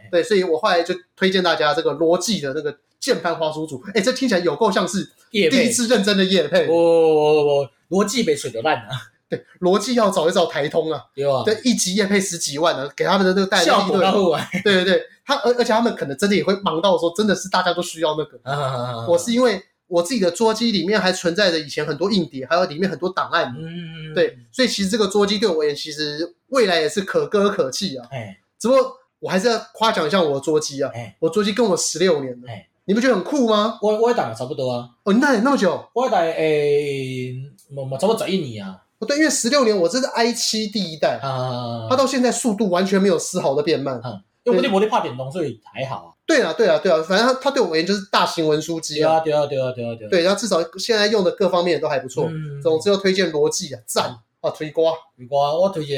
[0.10, 3.80] 对，所以我后来就推荐大家这个罗技的那个键盘滑鼠组。
[3.94, 6.68] 哎，这听起来有够像是第一次认真的夜配。
[6.68, 8.90] 我我我罗技被水流烂了。
[9.30, 11.00] 对，罗技要找一找台通啊。
[11.16, 11.44] 对啊。
[11.46, 14.42] 对，一集夜配十几万呢，给他们的那个代理利润。
[14.64, 19.06] 对对对，他而而且他们可能真的也会忙到说，真的是大家都需要那个。
[19.08, 19.62] 我是因为。
[19.94, 23.54] 我自己的桌机里面还存在着以前很多硬碟，还有里面很多档案。
[23.56, 28.08] 嗯，对，所以其实这个桌机对我而言，其实未来也是可歌可泣啊。
[28.10, 30.90] 哎，只不过我还是要夸奖一下我的桌机啊。
[30.96, 32.50] 哎，我桌机跟我十六年了。
[32.50, 33.78] 哎，你不觉得很酷吗？
[33.84, 34.90] 我我也打了差不多啊。
[35.04, 35.88] 哦，你打了那么久？
[35.94, 37.32] 我打诶，
[37.72, 38.82] 冇冇差不多十一年啊。
[38.98, 44.02] 不对，因为十六年，我这是 i 七第一代啊，它到现在速度完全没有丝毫的变慢。
[44.44, 46.10] 因为我的我的怕点东，所以还好啊。
[46.26, 49.20] 对啊，对啊，对啊，反正他他对我而言就是大型文书机啊。
[49.20, 50.10] 对啊，对啊，对啊，对啊。
[50.10, 52.26] 对，然后至少现在用的各方面都还不错。
[52.30, 52.62] 嗯。
[52.62, 54.92] 总之要推荐逻辑啊，赞啊，推瓜。
[55.18, 55.98] 推瓜，我推荐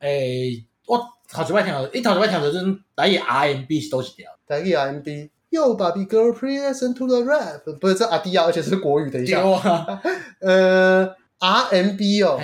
[0.00, 0.98] 诶，我
[1.30, 2.64] 头一摆听到，一头一摆听到就是
[2.94, 4.30] 台语 RMB 是都是条。
[4.46, 5.30] 台语 RMB。
[5.50, 7.60] Yo, Baby girl, please listen to the rap。
[7.78, 9.10] 不是这阿弟啊，而且是国语。
[9.10, 9.42] 等一下。
[10.40, 12.38] 呃，RMB 哦。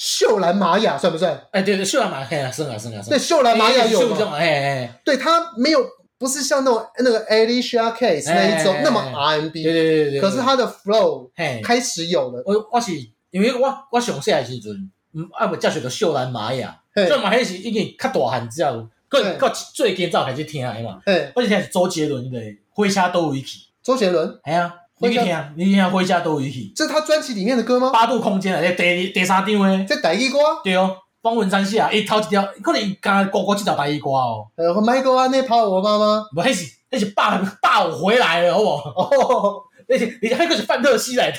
[0.00, 1.38] 秀兰玛雅算不算？
[1.50, 3.10] 哎，对对，秀兰玛雅，是啊是啊是。
[3.10, 4.32] 对，秀兰玛雅有吗？
[4.34, 5.86] 哎哎，对，它没有，
[6.16, 9.62] 不是像那种那个 Alicia Keys 那一种那么 R&B。
[9.62, 10.20] 对对对对。
[10.22, 11.28] 可是它的 flow
[11.62, 12.42] 开始有了。
[12.46, 12.92] 我我是
[13.30, 20.98] 因为我我上细的时阵，嗯，啊不，接触到秀兰玛雅，秀兰玛雅是已经较大汉之后，个个最近才开始听的嘛。
[21.04, 22.40] 哎，我是听是周杰伦的
[22.70, 23.58] 《回家都一起》。
[23.82, 24.40] 周杰伦？
[24.44, 24.76] 哎呀。
[25.00, 26.72] 你听啊，你听啊，回家都一起。
[26.76, 27.90] 这是他专辑里面的歌吗？
[27.90, 29.86] 八度空间啊，第第三张诶。
[29.88, 30.38] 这台语歌？
[30.62, 34.46] 对哦，方文山写啊，伊头一条可能刚刚过过几条第一歌哦。
[34.56, 36.24] 呃，麦哥啊，那跑我妈妈？
[36.34, 39.10] 不，那是那是爸爸我回来了，好不好？
[39.10, 41.38] 哦， 那是你那个是范特西来的。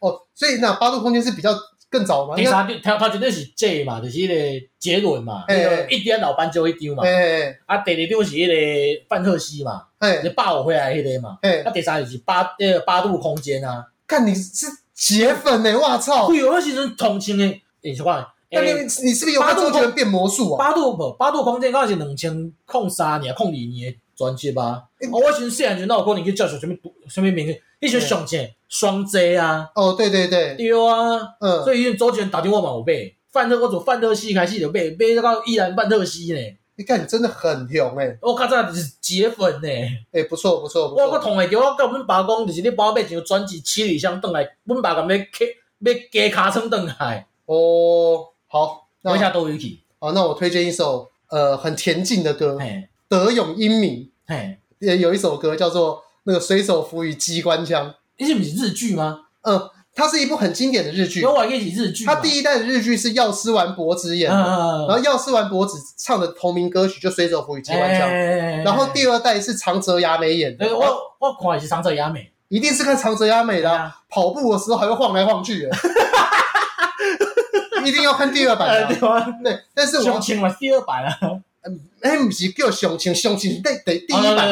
[0.00, 1.50] 哦，所以那八度空间是比较。
[1.90, 2.36] 更早嘛？
[2.36, 5.44] 第三张，他绝对是 J 嘛，就是迄个杰伦嘛，
[5.88, 7.02] 一点老斑就一张嘛。
[7.66, 9.82] 啊，第二张是迄个范特西嘛，
[10.22, 11.38] 就霸我回来迄个嘛。
[11.64, 13.84] 啊，第三就是八那个八度空间啊。
[14.06, 14.66] 看你是
[14.96, 16.26] 铁粉呢，我操！
[16.28, 20.58] 对，我那时阵同情诶，你是话，那你你是不是有看周杰伦变魔术啊？
[20.58, 24.84] 八度不，八度空间刚好是两千控三年、控二年专辑吧。
[25.12, 26.74] 我我先细汉就那有可能去叫什么
[27.06, 27.86] 什么名字？
[27.86, 29.70] 一群上前双 J 啊！
[29.74, 36.38] 哦，对对对，对啊，嗯，所以因为周杰伦打电话嘛，我背范特，我从范特西开始就背背到依然范特西呢。
[36.76, 38.18] 你看，你真的很红诶！
[38.22, 39.68] 我靠这是铁粉呢。
[40.12, 40.94] 诶，不错不错。
[40.94, 47.26] 我我同学叫我跟阮爸讲，就是你帮我买一张专辑《七里香》转来，阮爸讲要要加卡称转来。
[47.46, 49.80] 哦，好，那一下都有去。
[49.98, 52.58] 好，那我推荐一首呃很恬静的歌，
[53.08, 54.10] 德永英明。
[54.26, 56.04] 嘿，有一首歌叫做。
[56.28, 59.20] 那个水手服与机关枪，那是不是日剧吗？
[59.44, 59.58] 嗯，
[59.94, 61.22] 它是一部很经典的日剧。
[61.22, 62.04] 有玩一起日剧。
[62.04, 68.06] 它第一代的日剧是药师丸博子演的，然后药师丸博子唱的同名歌曲就水手服与机关枪。
[68.62, 70.68] 然后第二代是长泽雅美演的。
[70.76, 73.90] 我我看也是长泽雅美，一定是看长泽雅美的。
[74.10, 75.70] 跑步的时候还会晃来晃去的，
[77.86, 78.94] 一定要看第二版 的。
[79.42, 81.40] 对，但是我请了第二版了。
[81.64, 84.50] 嗯，M 级够雄情雄情，得得第一版，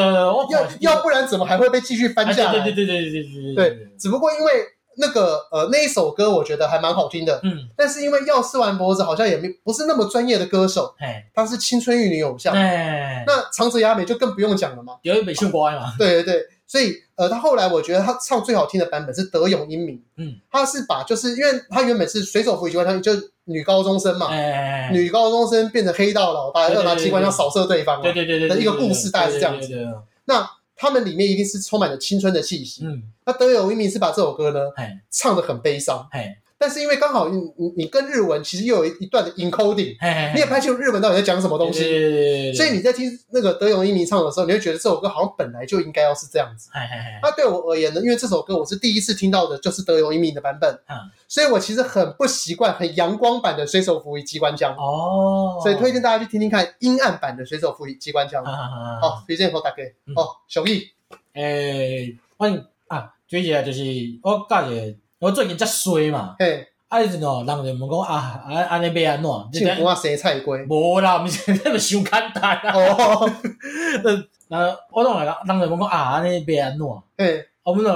[0.50, 2.52] 要要不然怎么还会被继续翻下？
[2.52, 4.52] 对对对对对对对对，只不过因为
[4.98, 16.46] 那个呃那一首歌，我觉得还蛮好听的，嗯，但是因为药师丸博子好像也没不是那么专业的歌手，哎，他是青春玉女偶像，哎，那长泽雅美就更不用讲了嘛，因为美姓国外嘛，对对对。
[16.66, 20.02] 所以呃，他后来我觉得他唱最好听的版本是德永英明。
[20.16, 20.36] 嗯。
[20.50, 23.12] 他是把就是因为他原本是水手服与机关枪，就。
[23.48, 24.28] 女高中生嘛，
[24.90, 29.72] 女高中生变成黑道老大，要拿机关枪扫射对方，对对对对，的一个故事大概是这样子。
[30.24, 30.44] 那
[30.74, 32.84] 他们里面一定是充满了青春的气息。
[32.84, 34.58] 嗯，那德永英明是把这首歌呢，
[35.12, 36.08] 唱的很悲伤。
[36.58, 39.94] 但是因为刚好你你你跟日文其实又有一一段的 encoding，
[40.32, 46.70] 你也拍清楚日文到底在讲什么东西，所以你在听那个德永英明唱的时候，你会觉得这首歌好像本来就应该要是这样子。
[47.22, 50.78] 那对我而言呢，因为这首歌我是第一次听到的，就是德永英明的版本，
[51.28, 58.42] 所以我其实很不习惯很阳光版的水手服与机关枪哦，所以推荐大家去听听看阴暗版的水手服与机关枪。
[58.44, 59.76] 好，推荐给大家。
[60.14, 60.88] 哦，小易，
[61.34, 63.82] 诶，欢迎啊，最近就是
[64.22, 64.96] 我感觉。
[65.18, 69.30] 我最近在衰嘛，嘿，啊，迄阵哦，人就问讲啊，安安尼要安怎？
[69.64, 70.66] 进锅生菜龟？
[70.66, 72.72] 无啦， 毋是，迄个伤简单啦。
[72.74, 73.30] 哦，
[74.48, 76.86] 那我拢来讲，人就问讲啊，安尼要安怎？
[77.16, 77.94] 嘿，我们俩，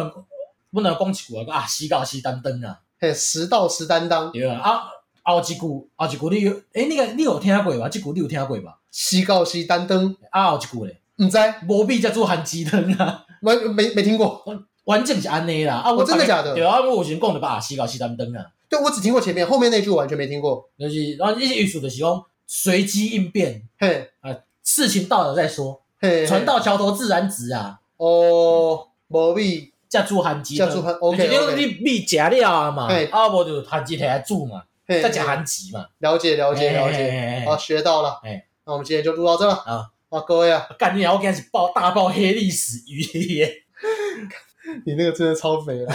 [0.71, 2.81] 我们俩讲一句讲，啊，时到时担当啊。
[2.99, 4.33] 嘿，时到时担当。
[4.33, 4.83] 对啊，啊，
[5.23, 5.59] 后一句，
[5.97, 7.87] 后一句你有，诶，你个你有听过吧？
[7.91, 8.79] 这句你有听过吧？
[8.91, 10.17] 时到时担当。
[10.31, 10.99] 啊，后一句咧？
[11.19, 11.37] 毋知，
[11.69, 13.27] 无比才煮番薯汤啊。
[13.43, 14.43] 没没没听过。
[14.91, 15.77] 完整是安尼啦。
[15.77, 16.53] 啊，我真的假的？
[16.55, 18.45] 对啊，我有时讲的吧，时到时担当啊。
[18.69, 20.69] 对，我只听过前面，后面那句我完全没听过。
[20.79, 23.63] 就是，然后一些语术的时候，随机应变。
[23.79, 24.35] 嘿，啊，
[24.65, 25.81] 事情到了再说。
[26.01, 27.79] 嘿，船到桥头自然直啊。
[27.97, 30.57] 哦，无米才煮番薯。
[30.57, 31.55] 才煮韩，OK 因为。
[31.55, 32.89] 你你米食了啊嘛？
[33.11, 35.87] 啊，无就番薯摕来煮嘛，再食番薯嘛。
[35.99, 38.21] 了解了解了解，好，学到了。
[38.25, 39.87] 哎，那我们今天就录到这了啊。
[40.11, 41.13] 啊，各位啊，干你啊！
[41.13, 43.01] 我今天是爆大爆黑历史语
[43.37, 43.49] 言。
[44.85, 45.93] 你那个真的超肥了。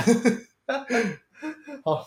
[1.83, 2.05] 好。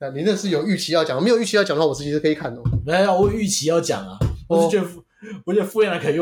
[0.00, 2.62] 那你那是有预期要讲，没有预期要讲的话，我自己是可以看的。
[2.86, 4.16] 没有，我预期要讲啊，
[4.48, 4.88] 我是觉得，
[5.44, 6.16] 我觉得敷衍了可以用。